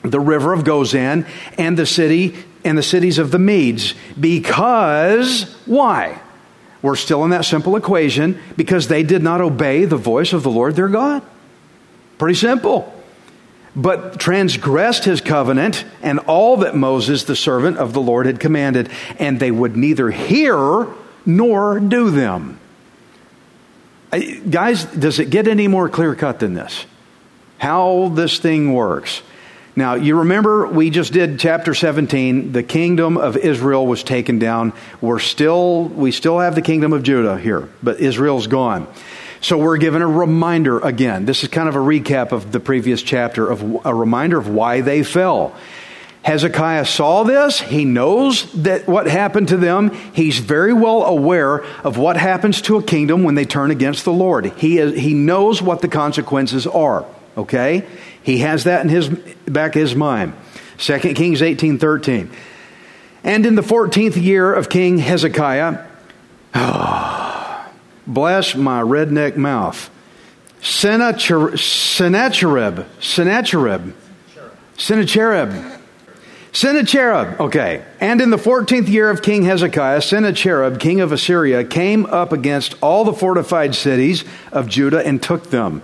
the 0.00 0.18
river 0.18 0.54
of 0.54 0.64
Gozan, 0.64 1.28
and 1.58 1.78
the 1.78 1.84
city 1.84 2.34
and 2.64 2.78
the 2.78 2.82
cities 2.82 3.18
of 3.18 3.32
the 3.32 3.38
Medes. 3.38 3.94
Because 4.18 5.54
why? 5.66 6.22
We're 6.80 6.96
still 6.96 7.22
in 7.22 7.30
that 7.32 7.44
simple 7.44 7.76
equation 7.76 8.40
because 8.56 8.88
they 8.88 9.02
did 9.02 9.22
not 9.22 9.42
obey 9.42 9.84
the 9.84 9.98
voice 9.98 10.32
of 10.32 10.42
the 10.44 10.50
Lord 10.50 10.74
their 10.74 10.88
God. 10.88 11.22
Pretty 12.16 12.34
simple. 12.34 12.98
But 13.76 14.18
transgressed 14.18 15.04
his 15.04 15.20
covenant 15.20 15.84
and 16.00 16.18
all 16.20 16.56
that 16.58 16.74
Moses, 16.74 17.24
the 17.24 17.36
servant 17.36 17.76
of 17.76 17.92
the 17.92 18.00
Lord, 18.00 18.24
had 18.24 18.40
commanded, 18.40 18.88
and 19.18 19.38
they 19.38 19.50
would 19.50 19.76
neither 19.76 20.10
hear 20.10 20.88
nor 21.26 21.80
do 21.80 22.10
them. 22.10 22.58
Guys, 24.50 24.84
does 24.84 25.18
it 25.18 25.30
get 25.30 25.48
any 25.48 25.68
more 25.68 25.88
clear 25.88 26.14
cut 26.14 26.40
than 26.40 26.54
this? 26.54 26.84
How 27.58 28.08
this 28.14 28.38
thing 28.38 28.74
works. 28.74 29.22
Now, 29.74 29.94
you 29.94 30.18
remember 30.18 30.66
we 30.66 30.90
just 30.90 31.14
did 31.14 31.38
chapter 31.38 31.72
17. 31.72 32.52
The 32.52 32.62
kingdom 32.62 33.16
of 33.16 33.38
Israel 33.38 33.86
was 33.86 34.02
taken 34.02 34.38
down. 34.38 34.74
We're 35.00 35.18
still, 35.18 35.84
we 35.84 36.12
still 36.12 36.40
have 36.40 36.54
the 36.54 36.60
kingdom 36.60 36.92
of 36.92 37.02
Judah 37.02 37.38
here, 37.38 37.70
but 37.82 37.98
Israel's 37.98 38.46
gone. 38.46 38.86
So 39.40 39.56
we're 39.56 39.78
given 39.78 40.02
a 40.02 40.06
reminder 40.06 40.78
again. 40.78 41.24
This 41.24 41.42
is 41.42 41.48
kind 41.48 41.70
of 41.70 41.74
a 41.74 41.80
recap 41.80 42.32
of 42.32 42.52
the 42.52 42.60
previous 42.60 43.02
chapter 43.02 43.50
of 43.50 43.86
a 43.86 43.94
reminder 43.94 44.36
of 44.38 44.46
why 44.46 44.82
they 44.82 45.02
fell. 45.02 45.56
Hezekiah 46.22 46.84
saw 46.84 47.24
this. 47.24 47.60
He 47.60 47.84
knows 47.84 48.50
that 48.52 48.86
what 48.86 49.06
happened 49.06 49.48
to 49.48 49.56
them. 49.56 49.90
He's 50.12 50.38
very 50.38 50.72
well 50.72 51.02
aware 51.02 51.64
of 51.84 51.98
what 51.98 52.16
happens 52.16 52.62
to 52.62 52.76
a 52.76 52.82
kingdom 52.82 53.24
when 53.24 53.34
they 53.34 53.44
turn 53.44 53.72
against 53.72 54.04
the 54.04 54.12
Lord. 54.12 54.46
He, 54.52 54.78
is, 54.78 54.98
he 54.98 55.14
knows 55.14 55.60
what 55.60 55.80
the 55.80 55.88
consequences 55.88 56.66
are. 56.66 57.04
Okay? 57.36 57.86
He 58.22 58.38
has 58.38 58.64
that 58.64 58.82
in 58.82 58.88
his 58.88 59.08
back 59.08 59.74
of 59.74 59.82
his 59.82 59.96
mind. 59.96 60.34
2 60.78 60.98
Kings 61.14 61.42
18 61.42 61.78
13. 61.78 62.30
And 63.24 63.46
in 63.46 63.54
the 63.56 63.62
14th 63.62 64.20
year 64.20 64.52
of 64.52 64.68
King 64.68 64.98
Hezekiah, 64.98 65.84
oh, 66.54 67.72
bless 68.06 68.54
my 68.54 68.80
redneck 68.80 69.36
mouth, 69.36 69.90
Sennacherib, 70.60 71.58
Sennacherib, 71.58 72.86
Sennacherib, 73.00 73.94
Sennacherib 74.76 75.81
Sennacherib, 76.52 77.40
okay. 77.40 77.82
And 77.98 78.20
in 78.20 78.28
the 78.28 78.36
14th 78.36 78.88
year 78.88 79.08
of 79.08 79.22
King 79.22 79.44
Hezekiah, 79.44 80.02
Sennacherib, 80.02 80.78
king 80.78 81.00
of 81.00 81.10
Assyria, 81.10 81.64
came 81.64 82.04
up 82.06 82.30
against 82.30 82.74
all 82.82 83.04
the 83.04 83.14
fortified 83.14 83.74
cities 83.74 84.24
of 84.52 84.68
Judah 84.68 85.04
and 85.04 85.22
took 85.22 85.48
them. 85.48 85.80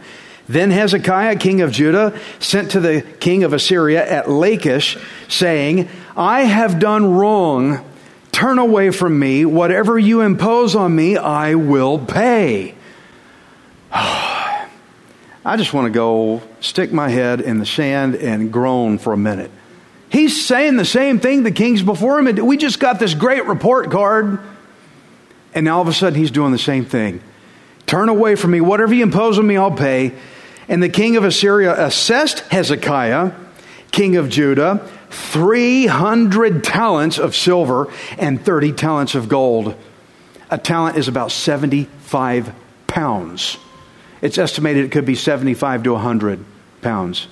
Then 0.46 0.70
Hezekiah, 0.70 1.36
king 1.36 1.62
of 1.62 1.72
Judah, 1.72 2.18
sent 2.38 2.70
to 2.72 2.80
the 2.80 3.00
king 3.00 3.44
of 3.44 3.54
Assyria 3.54 4.06
at 4.06 4.30
Lachish, 4.30 4.98
saying, 5.26 5.88
I 6.16 6.42
have 6.42 6.78
done 6.78 7.14
wrong. 7.14 7.84
Turn 8.30 8.58
away 8.58 8.90
from 8.90 9.18
me. 9.18 9.46
Whatever 9.46 9.98
you 9.98 10.20
impose 10.20 10.76
on 10.76 10.94
me, 10.94 11.16
I 11.16 11.54
will 11.54 11.98
pay. 11.98 12.74
I 13.92 15.56
just 15.56 15.72
want 15.72 15.86
to 15.86 15.90
go 15.90 16.42
stick 16.60 16.92
my 16.92 17.08
head 17.08 17.40
in 17.40 17.58
the 17.58 17.66
sand 17.66 18.16
and 18.16 18.52
groan 18.52 18.98
for 18.98 19.14
a 19.14 19.16
minute. 19.16 19.50
He's 20.10 20.46
saying 20.46 20.76
the 20.76 20.84
same 20.84 21.20
thing 21.20 21.42
the 21.42 21.50
kings 21.50 21.82
before 21.82 22.18
him. 22.18 22.26
And 22.26 22.46
we 22.46 22.56
just 22.56 22.80
got 22.80 22.98
this 22.98 23.14
great 23.14 23.46
report 23.46 23.90
card. 23.90 24.40
And 25.54 25.64
now 25.64 25.76
all 25.76 25.82
of 25.82 25.88
a 25.88 25.92
sudden 25.92 26.18
he's 26.18 26.30
doing 26.30 26.52
the 26.52 26.58
same 26.58 26.84
thing. 26.84 27.20
Turn 27.86 28.08
away 28.08 28.36
from 28.36 28.50
me. 28.50 28.60
Whatever 28.60 28.94
you 28.94 29.02
impose 29.02 29.38
on 29.38 29.46
me, 29.46 29.56
I'll 29.56 29.70
pay. 29.70 30.12
And 30.68 30.82
the 30.82 30.88
king 30.88 31.16
of 31.16 31.24
Assyria 31.24 31.74
assessed 31.86 32.40
Hezekiah, 32.40 33.32
king 33.90 34.16
of 34.16 34.28
Judah, 34.28 34.86
300 35.10 36.62
talents 36.62 37.18
of 37.18 37.34
silver 37.34 37.90
and 38.18 38.44
30 38.44 38.72
talents 38.74 39.14
of 39.14 39.28
gold. 39.28 39.74
A 40.50 40.58
talent 40.58 40.96
is 40.98 41.08
about 41.08 41.32
75 41.32 42.54
pounds. 42.86 43.58
It's 44.20 44.38
estimated 44.38 44.84
it 44.84 44.92
could 44.92 45.06
be 45.06 45.14
75 45.14 45.84
to 45.84 45.92
100 45.92 46.44
pounds. 46.82 47.28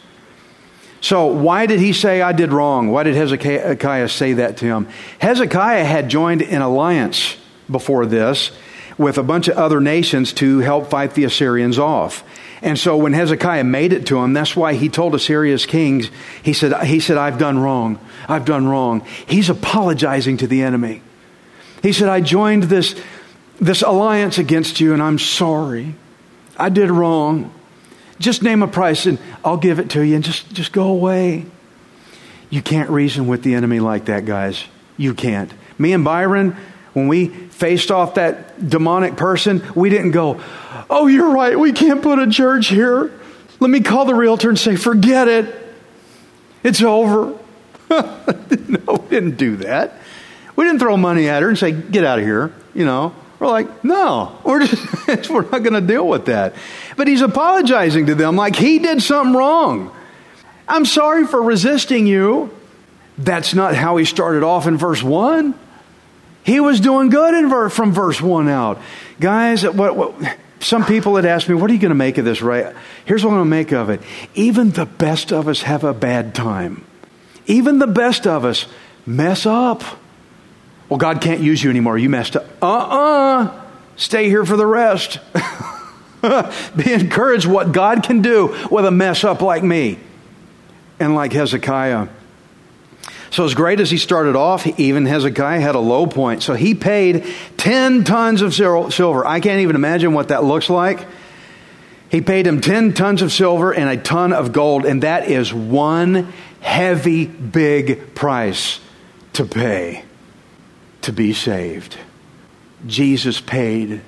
So, 1.06 1.26
why 1.26 1.66
did 1.66 1.78
he 1.78 1.92
say, 1.92 2.20
I 2.20 2.32
did 2.32 2.52
wrong? 2.52 2.90
Why 2.90 3.04
did 3.04 3.14
Hezekiah 3.14 4.08
say 4.08 4.32
that 4.32 4.56
to 4.56 4.64
him? 4.64 4.88
Hezekiah 5.20 5.84
had 5.84 6.08
joined 6.08 6.42
an 6.42 6.62
alliance 6.62 7.36
before 7.70 8.06
this 8.06 8.50
with 8.98 9.16
a 9.16 9.22
bunch 9.22 9.46
of 9.46 9.56
other 9.56 9.80
nations 9.80 10.32
to 10.32 10.58
help 10.58 10.90
fight 10.90 11.14
the 11.14 11.22
Assyrians 11.22 11.78
off. 11.78 12.24
And 12.60 12.76
so 12.76 12.96
when 12.96 13.12
Hezekiah 13.12 13.62
made 13.62 13.92
it 13.92 14.06
to 14.06 14.18
him, 14.18 14.32
that's 14.32 14.56
why 14.56 14.74
he 14.74 14.88
told 14.88 15.14
Assyria's 15.14 15.64
kings, 15.64 16.10
he 16.42 16.52
said, 16.52 16.84
he 16.84 16.98
said, 16.98 17.18
I've 17.18 17.38
done 17.38 17.60
wrong. 17.60 18.00
I've 18.28 18.44
done 18.44 18.66
wrong. 18.66 19.06
He's 19.28 19.48
apologizing 19.48 20.38
to 20.38 20.48
the 20.48 20.62
enemy. 20.62 21.02
He 21.84 21.92
said, 21.92 22.08
I 22.08 22.20
joined 22.20 22.64
this, 22.64 23.00
this 23.60 23.82
alliance 23.82 24.38
against 24.38 24.80
you 24.80 24.92
and 24.92 25.00
I'm 25.00 25.20
sorry. 25.20 25.94
I 26.56 26.68
did 26.68 26.90
wrong. 26.90 27.52
Just 28.18 28.42
name 28.42 28.62
a 28.62 28.68
price 28.68 29.06
and 29.06 29.18
I'll 29.44 29.56
give 29.56 29.78
it 29.78 29.90
to 29.90 30.02
you 30.02 30.14
and 30.14 30.24
just, 30.24 30.52
just 30.52 30.72
go 30.72 30.88
away. 30.88 31.46
You 32.50 32.62
can't 32.62 32.88
reason 32.90 33.26
with 33.26 33.42
the 33.42 33.54
enemy 33.54 33.80
like 33.80 34.06
that, 34.06 34.24
guys. 34.24 34.64
You 34.96 35.14
can't. 35.14 35.52
Me 35.78 35.92
and 35.92 36.04
Byron, 36.04 36.56
when 36.94 37.08
we 37.08 37.28
faced 37.28 37.90
off 37.90 38.14
that 38.14 38.68
demonic 38.68 39.16
person, 39.16 39.62
we 39.74 39.90
didn't 39.90 40.12
go, 40.12 40.40
Oh, 40.88 41.08
you're 41.08 41.30
right, 41.30 41.58
we 41.58 41.72
can't 41.72 42.02
put 42.02 42.18
a 42.18 42.30
church 42.30 42.68
here. 42.68 43.12
Let 43.60 43.70
me 43.70 43.80
call 43.80 44.04
the 44.04 44.14
realtor 44.14 44.48
and 44.48 44.58
say, 44.58 44.76
Forget 44.76 45.28
it. 45.28 45.54
It's 46.62 46.82
over. 46.82 47.38
no, 47.90 48.94
we 48.94 49.08
didn't 49.08 49.36
do 49.36 49.56
that. 49.56 50.00
We 50.54 50.64
didn't 50.64 50.80
throw 50.80 50.96
money 50.96 51.28
at 51.28 51.42
her 51.42 51.48
and 51.48 51.58
say, 51.58 51.72
Get 51.72 52.04
out 52.04 52.18
of 52.18 52.24
here, 52.24 52.54
you 52.74 52.84
know. 52.84 53.14
We're 53.38 53.48
like, 53.48 53.84
no, 53.84 54.38
we're, 54.44 54.64
just, 54.64 55.28
we're 55.30 55.42
not 55.42 55.62
going 55.62 55.74
to 55.74 55.80
deal 55.80 56.06
with 56.06 56.26
that. 56.26 56.54
But 56.96 57.08
he's 57.08 57.20
apologizing 57.20 58.06
to 58.06 58.14
them 58.14 58.36
like 58.36 58.56
he 58.56 58.78
did 58.78 59.02
something 59.02 59.34
wrong. 59.34 59.94
I'm 60.68 60.84
sorry 60.84 61.26
for 61.26 61.42
resisting 61.42 62.06
you. 62.06 62.50
That's 63.18 63.54
not 63.54 63.74
how 63.74 63.96
he 63.96 64.04
started 64.04 64.42
off 64.42 64.66
in 64.66 64.76
verse 64.76 65.02
1. 65.02 65.54
He 66.44 66.60
was 66.60 66.80
doing 66.80 67.08
good 67.08 67.34
in 67.34 67.50
ver- 67.50 67.68
from 67.68 67.92
verse 67.92 68.20
1 68.20 68.48
out. 68.48 68.80
Guys, 69.20 69.64
what, 69.64 69.96
what, 69.96 70.38
some 70.60 70.84
people 70.84 71.16
had 71.16 71.26
asked 71.26 71.48
me, 71.48 71.54
What 71.54 71.70
are 71.70 71.74
you 71.74 71.80
going 71.80 71.90
to 71.90 71.94
make 71.94 72.18
of 72.18 72.24
this, 72.24 72.42
right? 72.42 72.74
Here's 73.04 73.24
what 73.24 73.30
I'm 73.30 73.36
going 73.36 73.46
to 73.46 73.50
make 73.50 73.72
of 73.72 73.90
it. 73.90 74.00
Even 74.34 74.70
the 74.70 74.86
best 74.86 75.32
of 75.32 75.48
us 75.48 75.62
have 75.62 75.84
a 75.84 75.94
bad 75.94 76.34
time. 76.34 76.84
Even 77.46 77.78
the 77.78 77.86
best 77.86 78.26
of 78.26 78.44
us 78.44 78.66
mess 79.04 79.46
up. 79.46 79.82
Well, 80.88 80.98
God 80.98 81.20
can't 81.20 81.40
use 81.40 81.62
you 81.62 81.70
anymore. 81.70 81.98
You 81.98 82.08
messed 82.08 82.36
up. 82.36 82.46
Uh 82.62 82.66
uh-uh. 82.66 83.44
uh 83.44 83.62
Stay 83.96 84.28
here 84.28 84.44
for 84.44 84.56
the 84.56 84.66
rest. 84.66 85.18
Be 86.76 86.92
encouraged 86.92 87.46
what 87.46 87.72
God 87.72 88.02
can 88.02 88.20
do 88.20 88.54
with 88.70 88.84
a 88.84 88.90
mess 88.90 89.24
up 89.24 89.40
like 89.40 89.62
me 89.62 89.98
and 91.00 91.14
like 91.14 91.32
Hezekiah. 91.32 92.08
So, 93.30 93.44
as 93.44 93.54
great 93.54 93.80
as 93.80 93.90
he 93.90 93.98
started 93.98 94.36
off, 94.36 94.66
even 94.78 95.04
Hezekiah 95.06 95.60
had 95.60 95.74
a 95.74 95.80
low 95.80 96.06
point. 96.06 96.42
So, 96.42 96.54
he 96.54 96.74
paid 96.74 97.26
10 97.56 98.04
tons 98.04 98.40
of 98.40 98.54
silver. 98.54 99.26
I 99.26 99.40
can't 99.40 99.60
even 99.60 99.76
imagine 99.76 100.12
what 100.12 100.28
that 100.28 100.44
looks 100.44 100.70
like. 100.70 101.06
He 102.08 102.20
paid 102.20 102.46
him 102.46 102.60
10 102.60 102.94
tons 102.94 103.22
of 103.22 103.32
silver 103.32 103.74
and 103.74 103.90
a 103.90 103.96
ton 103.96 104.32
of 104.32 104.52
gold, 104.52 104.86
and 104.86 105.02
that 105.02 105.28
is 105.28 105.52
one 105.52 106.32
heavy, 106.60 107.26
big 107.26 108.14
price 108.14 108.80
to 109.34 109.44
pay 109.44 110.05
to 111.06 111.12
be 111.12 111.32
saved. 111.32 111.96
Jesus 112.86 113.40
paid 113.40 114.02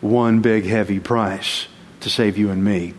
one 0.00 0.40
big 0.40 0.64
heavy 0.64 0.98
price 0.98 1.68
to 2.00 2.08
save 2.08 2.38
you 2.38 2.50
and 2.50 2.64
me. 2.64 2.94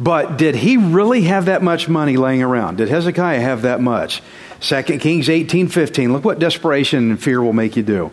But 0.00 0.38
did 0.38 0.56
he 0.56 0.78
really 0.78 1.22
have 1.22 1.44
that 1.44 1.62
much 1.62 1.86
money 1.86 2.16
laying 2.16 2.42
around? 2.42 2.78
Did 2.78 2.88
Hezekiah 2.88 3.40
have 3.40 3.62
that 3.62 3.80
much? 3.80 4.22
2 4.60 4.82
Kings 4.82 5.28
18 5.28 5.68
15. 5.68 6.12
Look 6.14 6.24
what 6.24 6.38
desperation 6.38 7.10
and 7.10 7.22
fear 7.22 7.42
will 7.42 7.52
make 7.52 7.76
you 7.76 7.82
do. 7.82 8.10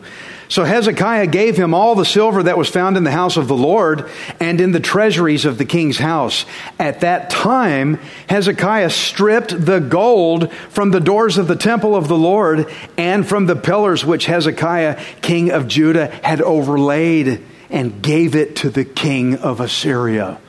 So 0.50 0.64
Hezekiah 0.64 1.28
gave 1.28 1.56
him 1.56 1.76
all 1.76 1.94
the 1.94 2.04
silver 2.04 2.42
that 2.42 2.58
was 2.58 2.68
found 2.68 2.98
in 2.98 3.04
the 3.04 3.12
house 3.12 3.38
of 3.38 3.48
the 3.48 3.56
Lord 3.56 4.10
and 4.40 4.60
in 4.60 4.72
the 4.72 4.80
treasuries 4.80 5.46
of 5.46 5.60
the 5.60 5.66
king's 5.66 6.00
house. 6.00 6.44
At 6.80 7.02
that 7.02 7.30
time, 7.30 8.00
Hezekiah 8.28 8.90
stripped 8.90 9.64
the 9.64 9.78
gold 9.78 10.52
from 10.72 10.90
the 10.90 11.00
doors 11.00 11.38
of 11.38 11.48
the 11.48 11.56
temple 11.56 11.96
of 11.96 12.08
the 12.08 12.18
Lord 12.18 12.66
and 12.98 13.28
from 13.28 13.46
the 13.46 13.56
pillars 13.56 14.04
which 14.04 14.26
Hezekiah, 14.26 15.00
king 15.22 15.52
of 15.52 15.68
Judah, 15.68 16.08
had 16.24 16.42
overlaid 16.42 17.46
and 17.70 18.02
gave 18.02 18.36
it 18.36 18.56
to 18.58 18.72
the 18.72 18.86
king 18.86 19.36
of 19.36 19.60
Assyria. 19.60 20.40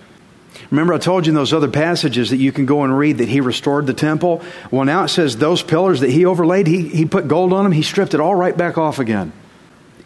Remember, 0.70 0.94
I 0.94 0.98
told 0.98 1.26
you 1.26 1.32
in 1.32 1.34
those 1.34 1.52
other 1.52 1.68
passages 1.68 2.30
that 2.30 2.38
you 2.38 2.52
can 2.52 2.64
go 2.64 2.84
and 2.84 2.96
read 2.96 3.18
that 3.18 3.28
he 3.28 3.42
restored 3.42 3.86
the 3.86 3.92
temple? 3.92 4.42
Well, 4.70 4.86
now 4.86 5.04
it 5.04 5.08
says 5.08 5.36
those 5.36 5.62
pillars 5.62 6.00
that 6.00 6.10
he 6.10 6.24
overlaid, 6.24 6.66
he, 6.66 6.88
he 6.88 7.04
put 7.04 7.28
gold 7.28 7.52
on 7.52 7.64
them, 7.64 7.72
he 7.72 7.82
stripped 7.82 8.14
it 8.14 8.20
all 8.20 8.34
right 8.34 8.56
back 8.56 8.78
off 8.78 8.98
again. 8.98 9.32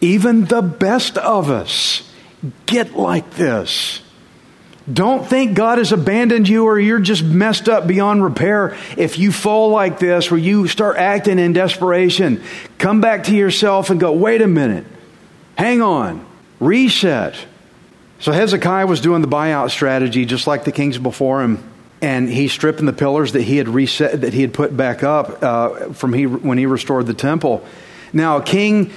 Even 0.05 0.45
the 0.45 0.61
best 0.61 1.17
of 1.17 1.49
us 1.49 2.07
get 2.67 2.95
like 2.95 3.31
this. 3.37 4.03
Don't 4.93 5.27
think 5.27 5.57
God 5.57 5.79
has 5.79 5.93
abandoned 5.93 6.47
you 6.47 6.67
or 6.67 6.79
you're 6.79 7.01
just 7.01 7.25
messed 7.25 7.71
up 7.71 7.87
beyond 7.87 8.23
repair 8.23 8.77
if 8.99 9.19
you 9.19 9.33
fall 9.33 9.71
like 9.71 9.99
this 9.99 10.31
or 10.31 10.37
you 10.37 10.69
start 10.69 10.99
acting 10.99 11.39
in 11.39 11.55
desperation. 11.55 12.43
Come 12.77 13.01
back 13.01 13.25
to 13.25 13.35
yourself 13.35 13.89
and 13.89 13.99
go, 13.99 14.13
wait 14.13 14.43
a 14.43 14.47
minute. 14.47 14.85
Hang 15.57 15.81
on. 15.81 16.27
Reset. 16.61 17.35
So 18.21 18.31
Hezekiah 18.31 18.87
was 18.87 19.01
doing 19.01 19.23
the 19.23 19.29
buyout 19.29 19.71
strategy 19.71 20.27
just 20.27 20.47
like 20.47 20.65
the 20.65 20.73
kings 20.73 20.99
before 20.99 21.43
him. 21.43 21.67
And 22.03 22.29
he's 22.29 22.53
stripping 22.53 22.85
the 22.85 22.93
pillars 22.93 23.33
that 23.33 23.43
he 23.43 23.57
had 23.57 23.71
reset, 23.71 24.21
that 24.21 24.35
he 24.35 24.43
had 24.43 24.53
put 24.53 24.77
back 24.77 25.03
up 25.03 25.43
uh, 25.43 25.95
from 25.95 26.13
he, 26.13 26.27
when 26.27 26.59
he 26.59 26.67
restored 26.67 27.07
the 27.07 27.15
temple. 27.15 27.65
Now, 28.13 28.41
King 28.41 28.93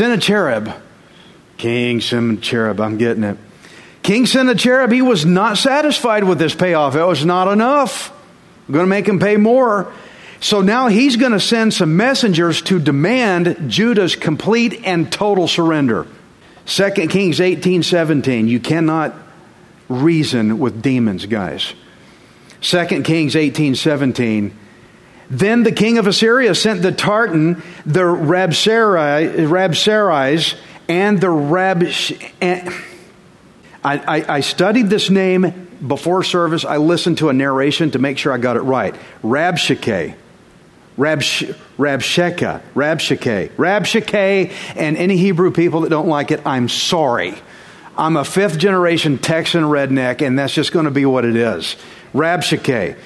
Sennacherib, 0.00 0.70
King 1.58 2.00
Sennacherib, 2.00 2.80
I'm 2.80 2.96
getting 2.96 3.22
it. 3.22 3.36
King 4.02 4.24
Sennacherib, 4.24 4.90
he 4.90 5.02
was 5.02 5.26
not 5.26 5.58
satisfied 5.58 6.24
with 6.24 6.38
this 6.38 6.54
payoff. 6.54 6.96
It 6.96 7.04
was 7.04 7.26
not 7.26 7.48
enough. 7.48 8.10
I'm 8.66 8.72
going 8.72 8.86
to 8.86 8.88
make 8.88 9.06
him 9.06 9.18
pay 9.18 9.36
more. 9.36 9.92
So 10.40 10.62
now 10.62 10.88
he's 10.88 11.16
going 11.16 11.32
to 11.32 11.38
send 11.38 11.74
some 11.74 11.98
messengers 11.98 12.62
to 12.62 12.78
demand 12.78 13.70
Judah's 13.70 14.16
complete 14.16 14.86
and 14.86 15.12
total 15.12 15.46
surrender. 15.46 16.06
2 16.64 16.90
Kings 17.08 17.38
18 17.38 17.82
17. 17.82 18.48
You 18.48 18.58
cannot 18.58 19.14
reason 19.90 20.58
with 20.58 20.80
demons, 20.80 21.26
guys. 21.26 21.74
2 22.62 23.02
Kings 23.02 23.36
18 23.36 23.74
17. 23.74 24.56
Then 25.30 25.62
the 25.62 25.72
king 25.72 25.98
of 25.98 26.08
Assyria 26.08 26.54
sent 26.56 26.82
the 26.82 26.90
Tartan, 26.90 27.62
the 27.86 28.00
Rabsaris, 28.00 29.38
and 30.88 31.20
the 31.20 31.30
Rab. 31.30 31.84
I, 33.82 33.98
I, 33.98 34.34
I 34.36 34.40
studied 34.40 34.90
this 34.90 35.08
name 35.08 35.68
before 35.86 36.24
service. 36.24 36.64
I 36.64 36.78
listened 36.78 37.18
to 37.18 37.28
a 37.28 37.32
narration 37.32 37.92
to 37.92 38.00
make 38.00 38.18
sure 38.18 38.32
I 38.32 38.38
got 38.38 38.56
it 38.56 38.62
right. 38.62 38.94
Rabshakeh. 39.22 40.16
Rabsh, 40.98 41.54
Rabshakeh, 41.78 42.60
Rabshakeh, 42.74 43.50
Rabshakeh, 43.52 44.52
and 44.76 44.96
any 44.98 45.16
Hebrew 45.16 45.50
people 45.50 45.80
that 45.82 45.88
don't 45.88 46.08
like 46.08 46.30
it, 46.30 46.42
I'm 46.44 46.68
sorry. 46.68 47.34
I'm 47.96 48.18
a 48.18 48.24
fifth 48.24 48.58
generation 48.58 49.16
Texan 49.16 49.64
redneck, 49.64 50.20
and 50.20 50.38
that's 50.38 50.52
just 50.52 50.72
going 50.72 50.84
to 50.84 50.90
be 50.90 51.06
what 51.06 51.24
it 51.24 51.36
is. 51.36 51.76
Rabshakeh. 52.12 52.98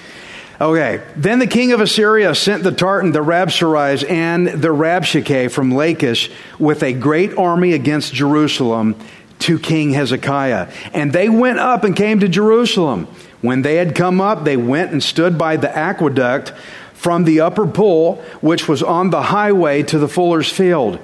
Okay. 0.61 1.03
Then 1.17 1.41
the 1.41 1.47
king 1.47 1.73
of 1.73 1.81
Assyria 1.81 2.35
sent 2.35 2.63
the 2.63 2.71
Tartan, 2.73 3.13
the 3.13 3.25
Rabsaris, 3.25 4.09
and 4.09 4.47
the 4.47 4.69
Rabshakeh 4.69 5.51
from 5.51 5.73
Lachish 5.73 6.31
with 6.59 6.83
a 6.83 6.93
great 6.93 7.37
army 7.37 7.73
against 7.73 8.15
Jerusalem 8.15 8.97
to 9.41 9.59
King 9.59 9.91
Hezekiah. 9.91 10.71
And 10.93 11.13
they 11.13 11.29
went 11.29 11.59
up 11.59 11.83
and 11.83 11.97
came 11.97 12.21
to 12.21 12.29
Jerusalem. 12.29 13.07
When 13.41 13.63
they 13.63 13.77
had 13.77 13.95
come 13.95 14.21
up, 14.21 14.45
they 14.45 14.57
went 14.57 14.93
and 14.93 15.03
stood 15.03 15.37
by 15.37 15.57
the 15.57 15.77
aqueduct 15.77 16.51
from 16.95 17.25
the 17.25 17.41
upper 17.41 17.67
pool, 17.67 18.23
which 18.41 18.69
was 18.69 18.83
on 18.83 19.11
the 19.11 19.23
highway 19.23 19.83
to 19.83 19.99
the 19.99 20.09
fuller's 20.09 20.51
field. 20.51 20.99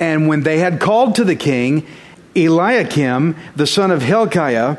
And 0.00 0.28
when 0.28 0.42
they 0.42 0.58
had 0.60 0.80
called 0.80 1.16
to 1.16 1.24
the 1.24 1.36
king, 1.36 1.86
Eliakim, 2.34 3.36
the 3.56 3.66
son 3.66 3.90
of 3.90 4.02
Hilkiah, 4.02 4.76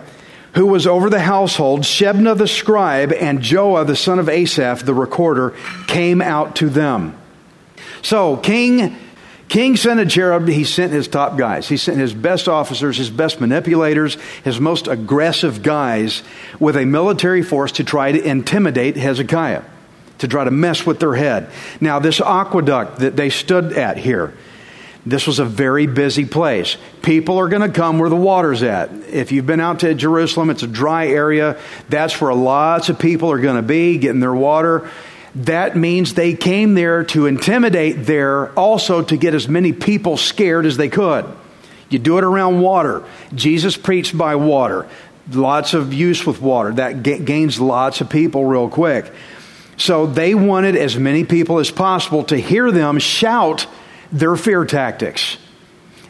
who 0.56 0.66
was 0.66 0.88
over 0.88 1.10
the 1.10 1.20
household, 1.20 1.82
Shebna 1.82 2.38
the 2.38 2.48
scribe, 2.48 3.14
and 3.14 3.40
Joah 3.40 3.86
the 3.86 3.96
son 3.96 4.20
of 4.20 4.30
Asaph 4.30 4.84
the 4.84 4.94
recorder 4.94 5.56
came 5.88 6.22
out 6.22 6.56
to 6.58 6.70
them. 6.70 7.18
So 8.02 8.38
King 8.38 8.98
King 9.50 9.76
Sennacherib, 9.78 10.48
he 10.48 10.64
sent 10.64 10.94
his 10.94 11.08
top 11.08 11.36
guys. 11.36 11.68
He 11.68 11.78
sent 11.78 11.98
his 11.98 12.14
best 12.14 12.48
officers, 12.48 12.98
his 12.98 13.10
best 13.10 13.42
manipulators, 13.42 14.16
his 14.44 14.60
most 14.60 14.88
aggressive 14.88 15.64
guys 15.64 16.22
with 16.60 16.78
a 16.78 16.86
military 16.86 17.42
force 17.42 17.72
to 17.74 17.84
try 17.84 18.12
to 18.12 18.22
intimidate 18.22 18.96
Hezekiah, 18.96 19.64
to 20.20 20.28
try 20.28 20.44
to 20.44 20.52
mess 20.52 20.86
with 20.86 21.00
their 21.00 21.16
head. 21.16 21.50
Now, 21.82 21.98
this 21.98 22.22
aqueduct 22.22 23.00
that 23.00 23.16
they 23.16 23.32
stood 23.32 23.74
at 23.74 23.98
here, 23.98 24.36
This 25.06 25.28
was 25.28 25.40
a 25.40 25.46
very 25.46 25.88
busy 25.88 26.26
place. 26.26 26.78
People 27.02 27.38
are 27.40 27.48
going 27.48 27.62
to 27.62 27.70
come 27.70 28.00
where 28.00 28.10
the 28.10 28.16
water's 28.16 28.62
at. 28.64 28.92
If 28.92 29.32
you've 29.32 29.46
been 29.46 29.62
out 29.62 29.80
to 29.80 29.94
Jerusalem, 29.94 30.50
it's 30.50 30.64
a 30.64 30.68
dry 30.68 31.08
area. 31.08 31.58
That's 31.88 32.20
where 32.20 32.34
lots 32.34 32.90
of 32.90 33.00
people 33.00 33.32
are 33.32 33.40
going 33.40 33.56
to 33.56 33.62
be 33.62 33.98
getting 33.98 34.20
their 34.20 34.34
water. 34.34 34.90
That 35.36 35.78
means 35.78 36.14
they 36.14 36.34
came 36.34 36.74
there 36.74 37.04
to 37.06 37.28
intimidate 37.28 38.06
there, 38.06 38.52
also 38.54 39.02
to 39.04 39.16
get 39.16 39.34
as 39.34 39.48
many 39.48 39.72
people 39.74 40.18
scared 40.18 40.66
as 40.66 40.76
they 40.76 40.90
could. 40.90 41.26
You 41.90 42.00
do 42.00 42.18
it 42.18 42.24
around 42.24 42.62
water. 42.62 43.04
Jesus 43.34 43.78
preached 43.78 44.18
by 44.18 44.36
water. 44.36 44.88
Lots 45.32 45.74
of 45.74 45.94
use 45.94 46.26
with 46.26 46.42
water. 46.42 46.74
That 46.74 47.04
gains 47.04 47.60
lots 47.60 48.02
of 48.02 48.10
people 48.10 48.46
real 48.46 48.70
quick. 48.70 49.12
So 49.78 50.08
they 50.08 50.36
wanted 50.36 50.76
as 50.76 50.98
many 50.98 51.24
people 51.24 51.60
as 51.60 51.72
possible 51.72 52.24
to 52.26 52.38
hear 52.38 52.70
them 52.72 53.00
shout 53.00 53.66
their 54.12 54.36
fear 54.36 54.66
tactics. 54.66 55.38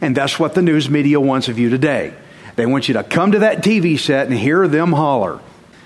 And 0.02 0.16
that's 0.16 0.40
what 0.40 0.56
the 0.56 0.62
news 0.62 0.90
media 0.90 1.20
wants 1.20 1.50
of 1.50 1.60
you 1.60 1.70
today. 1.70 2.14
They 2.56 2.66
want 2.66 2.88
you 2.88 2.94
to 2.96 3.04
come 3.04 3.34
to 3.34 3.40
that 3.40 3.64
TV 3.64 4.00
set 4.00 4.28
and 4.28 4.38
hear 4.38 4.68
them 4.68 4.94
holler. 4.94 5.40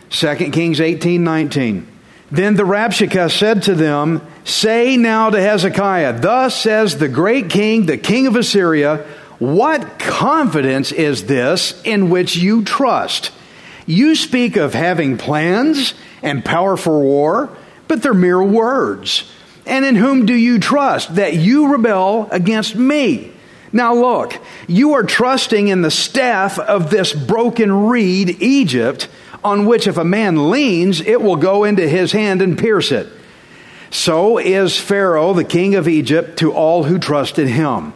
2 0.09 0.35
Kings 0.51 0.79
18 0.79 1.23
19. 1.23 1.87
Then 2.31 2.55
the 2.55 2.63
Rabshakeh 2.63 3.31
said 3.31 3.63
to 3.63 3.75
them, 3.75 4.25
Say 4.43 4.97
now 4.97 5.29
to 5.29 5.39
Hezekiah, 5.39 6.19
Thus 6.19 6.59
says 6.59 6.97
the 6.97 7.07
great 7.07 7.49
king, 7.49 7.85
the 7.85 7.97
king 7.97 8.25
of 8.27 8.35
Assyria, 8.35 9.05
What 9.39 9.99
confidence 9.99 10.91
is 10.91 11.25
this 11.25 11.79
in 11.83 12.09
which 12.09 12.35
you 12.35 12.63
trust? 12.63 13.31
You 13.85 14.15
speak 14.15 14.55
of 14.55 14.73
having 14.73 15.17
plans 15.17 15.93
and 16.21 16.43
power 16.43 16.77
for 16.77 16.99
war, 16.99 17.55
but 17.87 18.01
they're 18.01 18.13
mere 18.13 18.41
words. 18.41 19.31
And 19.65 19.85
in 19.85 19.95
whom 19.95 20.25
do 20.25 20.33
you 20.33 20.59
trust 20.59 21.15
that 21.15 21.35
you 21.35 21.71
rebel 21.71 22.27
against 22.31 22.75
me? 22.75 23.31
Now 23.71 23.95
look, 23.95 24.39
you 24.67 24.93
are 24.93 25.03
trusting 25.03 25.67
in 25.67 25.81
the 25.81 25.91
staff 25.91 26.59
of 26.59 26.89
this 26.89 27.13
broken 27.13 27.87
reed, 27.87 28.41
Egypt, 28.41 29.07
on 29.43 29.65
which 29.65 29.87
if 29.87 29.97
a 29.97 30.03
man 30.03 30.51
leans, 30.51 31.01
it 31.01 31.21
will 31.21 31.35
go 31.37 31.63
into 31.63 31.87
his 31.87 32.11
hand 32.11 32.41
and 32.41 32.57
pierce 32.57 32.91
it. 32.91 33.07
So 33.89 34.37
is 34.37 34.79
Pharaoh, 34.79 35.33
the 35.33 35.43
king 35.43 35.75
of 35.75 35.87
Egypt, 35.87 36.39
to 36.39 36.51
all 36.51 36.83
who 36.83 36.99
trust 36.99 37.39
in 37.39 37.47
him. 37.47 37.93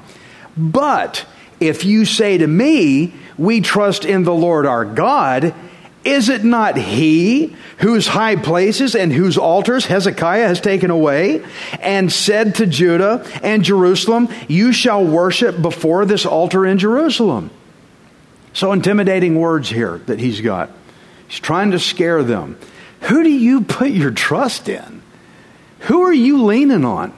But 0.56 1.26
if 1.60 1.86
you 1.86 2.06
say 2.06 2.38
to 2.38 2.48
me, 2.48 3.14
We 3.38 3.62
trust 3.62 4.04
in 4.04 4.24
the 4.24 4.34
Lord 4.34 4.66
our 4.66 4.84
God, 4.84 5.54
is 6.08 6.30
it 6.30 6.46
not 6.46 6.78
he 6.78 7.54
whose 7.80 8.08
high 8.08 8.38
places 8.38 8.96
and 8.96 9.12
whose 9.12 9.38
altars 9.38 9.86
Hezekiah 9.86 10.48
has 10.48 10.62
taken 10.62 10.90
away 10.90 11.44
and 11.82 12.12
said 12.12 12.56
to 12.56 12.66
Judah 12.66 13.26
and 13.44 13.64
Jerusalem, 13.64 14.30
You 14.48 14.72
shall 14.72 15.04
worship 15.04 15.62
before 15.62 16.06
this 16.06 16.26
altar 16.26 16.66
in 16.66 16.78
Jerusalem? 16.78 17.52
So 18.54 18.72
intimidating 18.72 19.38
words 19.40 19.70
here 19.70 19.98
that 20.06 20.20
he's 20.20 20.40
got. 20.40 20.72
He's 21.28 21.40
trying 21.40 21.72
to 21.72 21.80
scare 21.80 22.24
them. 22.24 22.58
Who 23.02 23.24
do 23.24 23.30
you 23.30 23.62
put 23.62 23.90
your 23.90 24.12
trust 24.12 24.70
in? 24.70 25.02
Who 25.82 26.04
are 26.04 26.14
you 26.14 26.46
leaning 26.46 26.86
on? 26.86 27.14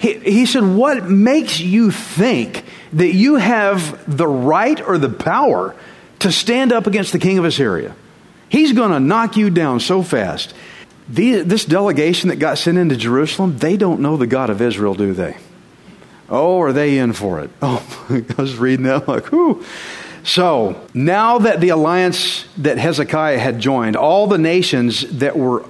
He 0.00 0.44
said, 0.46 0.64
What 0.64 1.08
makes 1.08 1.60
you 1.60 1.92
think 1.92 2.64
that 2.94 3.14
you 3.14 3.36
have 3.36 4.16
the 4.16 4.26
right 4.26 4.80
or 4.80 4.98
the 4.98 5.08
power 5.08 5.76
to 6.22 6.32
stand 6.32 6.72
up 6.72 6.86
against 6.86 7.12
the 7.12 7.18
king 7.18 7.38
of 7.38 7.44
Assyria. 7.44 7.94
He's 8.48 8.72
going 8.72 8.90
to 8.90 9.00
knock 9.00 9.36
you 9.36 9.50
down 9.50 9.80
so 9.80 10.02
fast. 10.02 10.54
The, 11.08 11.40
this 11.40 11.64
delegation 11.64 12.28
that 12.28 12.36
got 12.36 12.58
sent 12.58 12.78
into 12.78 12.96
Jerusalem, 12.96 13.58
they 13.58 13.76
don't 13.76 14.00
know 14.00 14.16
the 14.16 14.26
God 14.26 14.50
of 14.50 14.60
Israel, 14.60 14.94
do 14.94 15.12
they? 15.14 15.36
Oh, 16.28 16.60
are 16.60 16.72
they 16.72 16.98
in 16.98 17.12
for 17.12 17.40
it? 17.40 17.50
Oh, 17.62 18.24
I 18.38 18.40
was 18.40 18.56
reading 18.56 18.84
that, 18.86 19.08
like, 19.08 19.32
whoo. 19.32 19.64
So, 20.24 20.86
now 20.94 21.38
that 21.38 21.60
the 21.60 21.70
alliance 21.70 22.46
that 22.58 22.78
Hezekiah 22.78 23.38
had 23.38 23.58
joined, 23.58 23.96
all 23.96 24.26
the 24.28 24.38
nations 24.38 25.00
that 25.18 25.36
were 25.36 25.64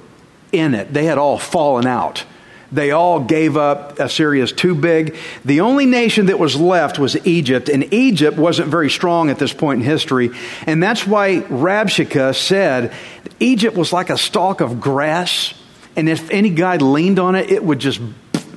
in 0.53 0.75
it, 0.75 0.93
they 0.93 1.07
had 1.07 1.17
all 1.19 1.39
fallen 1.39 1.87
out. 1.87 2.25
They 2.73 2.91
all 2.91 3.21
gave 3.21 3.57
up. 3.59 4.01
Uh, 4.01 4.05
Assyria 4.05 4.43
is 4.43 4.53
too 4.53 4.75
big. 4.75 5.17
The 5.45 5.61
only 5.61 5.85
nation 5.85 6.27
that 6.27 6.39
was 6.39 6.57
left 6.57 6.99
was 6.99 7.15
Egypt, 7.27 7.69
and 7.69 7.93
Egypt 7.93 8.39
wasn't 8.39 8.69
very 8.69 8.89
strong 8.89 9.29
at 9.29 9.39
this 9.39 9.53
point 9.53 9.81
in 9.81 9.87
history. 9.87 10.31
And 10.67 10.83
that's 10.83 11.07
why 11.07 11.43
Rabshakeh 11.43 12.35
said 12.35 12.93
Egypt 13.39 13.77
was 13.77 13.93
like 13.93 14.09
a 14.09 14.17
stalk 14.17 14.63
of 14.63 14.81
grass, 14.81 15.53
and 15.97 16.09
if 16.09 16.31
any 16.31 16.49
guy 16.49 16.79
leaned 16.79 17.19
on 17.19 17.35
it, 17.35 17.51
it 17.51 17.63
would 17.63 17.79
just, 17.79 18.01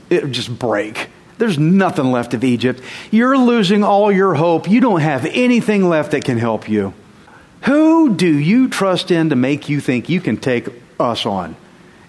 it 0.09 0.23
would 0.23 0.31
just 0.31 0.57
break. 0.57 1.09
There's 1.37 1.59
nothing 1.59 2.11
left 2.11 2.33
of 2.33 2.45
Egypt. 2.45 2.81
You're 3.11 3.37
losing 3.37 3.83
all 3.83 4.09
your 4.09 4.35
hope. 4.35 4.69
You 4.69 4.79
don't 4.79 5.01
have 5.01 5.25
anything 5.25 5.89
left 5.89 6.11
that 6.11 6.23
can 6.23 6.37
help 6.37 6.69
you. 6.69 6.93
Who 7.63 8.15
do 8.15 8.27
you 8.27 8.69
trust 8.69 9.11
in 9.11 9.31
to 9.31 9.35
make 9.35 9.67
you 9.67 9.81
think 9.81 10.07
you 10.07 10.21
can 10.21 10.37
take 10.37 10.69
us 10.97 11.25
on? 11.25 11.57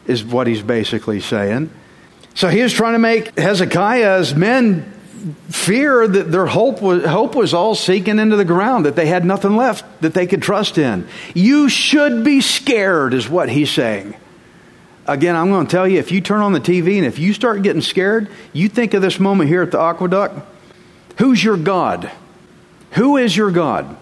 Is 0.07 0.23
what 0.23 0.47
he's 0.47 0.63
basically 0.63 1.19
saying. 1.19 1.71
So 2.37 2.49
he 2.49 2.63
was 2.63 2.73
trying 2.73 2.93
to 2.93 2.99
make 2.99 3.39
Hezekiah's 3.39 4.35
men 4.35 4.93
fear 5.49 6.07
that 6.07 6.31
their 6.31 6.45
hope 6.45 6.83
was, 6.83 7.05
hope 7.05 7.35
was 7.35 7.55
all 7.55 7.75
sinking 7.75 8.19
into 8.19 8.37
the 8.37 8.45
ground, 8.45 8.85
that 8.85 8.95
they 8.95 9.07
had 9.07 9.25
nothing 9.25 9.57
left 9.57 10.03
that 10.03 10.13
they 10.13 10.27
could 10.27 10.43
trust 10.43 10.77
in. 10.77 11.09
You 11.35 11.71
should 11.71 12.25
be 12.25 12.43
scared, 12.43 13.15
is 13.15 13.29
what 13.29 13.49
he's 13.49 13.71
saying. 13.71 14.15
Again, 15.07 15.35
I'm 15.35 15.49
going 15.49 15.67
to 15.67 15.71
tell 15.71 15.89
you 15.89 15.99
if 15.99 16.13
you 16.13 16.21
turn 16.21 16.43
on 16.43 16.53
the 16.53 16.61
TV 16.61 16.99
and 16.99 17.07
if 17.07 17.19
you 17.19 17.33
start 17.33 17.63
getting 17.63 17.81
scared, 17.81 18.29
you 18.53 18.69
think 18.69 18.93
of 18.93 19.01
this 19.01 19.19
moment 19.19 19.49
here 19.49 19.63
at 19.63 19.71
the 19.71 19.81
aqueduct. 19.81 20.39
Who's 21.17 21.43
your 21.43 21.57
God? 21.57 22.11
Who 22.93 23.17
is 23.17 23.35
your 23.35 23.51
God? 23.51 23.97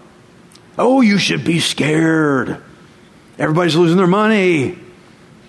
Oh, 0.77 0.99
you 0.99 1.17
should 1.19 1.45
be 1.45 1.59
scared. 1.59 2.61
Everybody's 3.39 3.77
losing 3.77 3.97
their 3.97 4.07
money. 4.07 4.77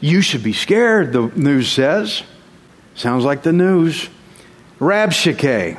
You 0.01 0.21
should 0.21 0.45
be 0.45 0.53
scared, 0.53 1.13
the 1.13 1.33
news 1.35 1.69
says. 1.69 2.23
Sounds 2.97 3.25
like 3.25 3.43
the 3.43 3.53
news. 3.53 4.09
Rabshakeh 4.81 5.79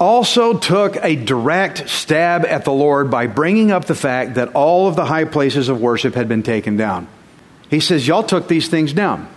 also 0.00 0.58
took 0.58 0.96
a 0.96 1.14
direct 1.14 1.88
stab 1.88 2.44
at 2.44 2.64
the 2.64 2.72
Lord 2.72 3.10
by 3.10 3.26
bringing 3.26 3.70
up 3.70 3.84
the 3.84 3.94
fact 3.94 4.34
that 4.34 4.54
all 4.54 4.88
of 4.88 4.96
the 4.96 5.04
high 5.04 5.26
places 5.26 5.68
of 5.68 5.80
worship 5.80 6.14
had 6.14 6.28
been 6.28 6.42
taken 6.42 6.76
down. 6.76 7.06
He 7.68 7.80
says, 7.80 8.06
Y'all 8.06 8.24
took 8.24 8.48
these 8.48 8.68
things 8.68 8.92
down. 8.92 9.28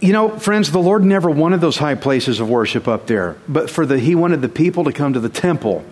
You 0.00 0.12
know, 0.12 0.38
friends, 0.38 0.70
the 0.70 0.78
Lord 0.78 1.04
never 1.04 1.28
wanted 1.28 1.60
those 1.60 1.76
high 1.76 1.94
places 1.96 2.40
of 2.40 2.48
worship 2.48 2.86
up 2.86 3.06
there, 3.06 3.36
but 3.48 3.68
for 3.68 3.84
the 3.84 3.98
He 3.98 4.14
wanted 4.14 4.40
the 4.40 4.48
people 4.48 4.84
to 4.84 4.92
come 4.92 5.14
to 5.14 5.20
the 5.20 5.28
temple. 5.28 5.84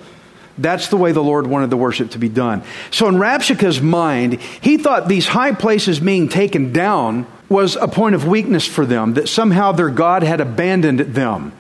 That's 0.57 0.89
the 0.89 0.97
way 0.97 1.13
the 1.13 1.23
Lord 1.23 1.47
wanted 1.47 1.71
the 1.71 1.77
worship 1.77 2.11
to 2.11 2.19
be 2.19 2.29
done. 2.29 2.65
So 2.91 3.09
in 3.09 3.15
Rabshakeh's 3.15 3.81
mind, 3.81 4.41
he 4.41 4.77
thought 4.77 5.07
these 5.07 5.29
high 5.29 5.53
places 5.53 6.01
being 6.01 6.29
taken 6.29 6.73
down 6.73 7.27
was 7.49 7.77
a 7.77 7.89
point 7.89 8.15
of 8.15 8.27
weakness 8.27 8.67
for 8.67 8.85
them, 8.85 9.15
that 9.15 9.29
somehow 9.29 9.73
their 9.73 9.91
God 9.91 10.23
had 10.23 10.41
abandoned 10.41 11.01
them. 11.01 11.53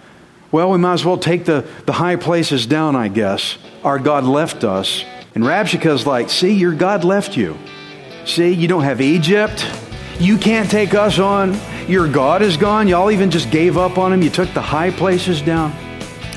Well, 0.50 0.70
we 0.70 0.78
might 0.78 0.94
as 0.94 1.04
well 1.04 1.18
take 1.18 1.44
the, 1.44 1.66
the 1.86 1.92
high 1.92 2.16
places 2.16 2.66
down, 2.66 2.96
I 2.96 3.08
guess. 3.08 3.58
Our 3.84 3.98
God 3.98 4.24
left 4.24 4.64
us. 4.64 5.04
And 5.34 5.44
Rabshakeh's 5.44 6.06
like, 6.06 6.30
see, 6.30 6.52
your 6.52 6.72
God 6.72 7.04
left 7.04 7.36
you. 7.36 7.56
See, 8.24 8.52
you 8.52 8.68
don't 8.68 8.82
have 8.82 9.00
Egypt. 9.00 9.66
You 10.18 10.36
can't 10.36 10.70
take 10.70 10.94
us 10.94 11.18
on. 11.18 11.56
Your 11.86 12.10
God 12.10 12.42
is 12.42 12.56
gone. 12.56 12.88
Y'all 12.88 13.10
even 13.10 13.30
just 13.30 13.50
gave 13.50 13.78
up 13.78 13.98
on 13.98 14.12
him. 14.12 14.22
You 14.22 14.30
took 14.30 14.52
the 14.52 14.62
high 14.62 14.90
places 14.90 15.40
down. 15.40 15.72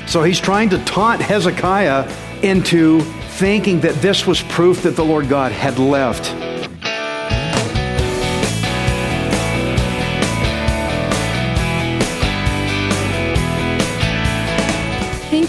So 0.06 0.22
he's 0.22 0.40
trying 0.40 0.70
to 0.70 0.84
taunt 0.84 1.20
Hezekiah 1.20 2.10
into 2.42 3.00
thinking 3.00 3.80
that 3.80 3.94
this 3.96 4.26
was 4.26 4.42
proof 4.42 4.82
that 4.82 4.96
the 4.96 5.04
Lord 5.04 5.28
God 5.28 5.52
had 5.52 5.78
left. 5.78 6.51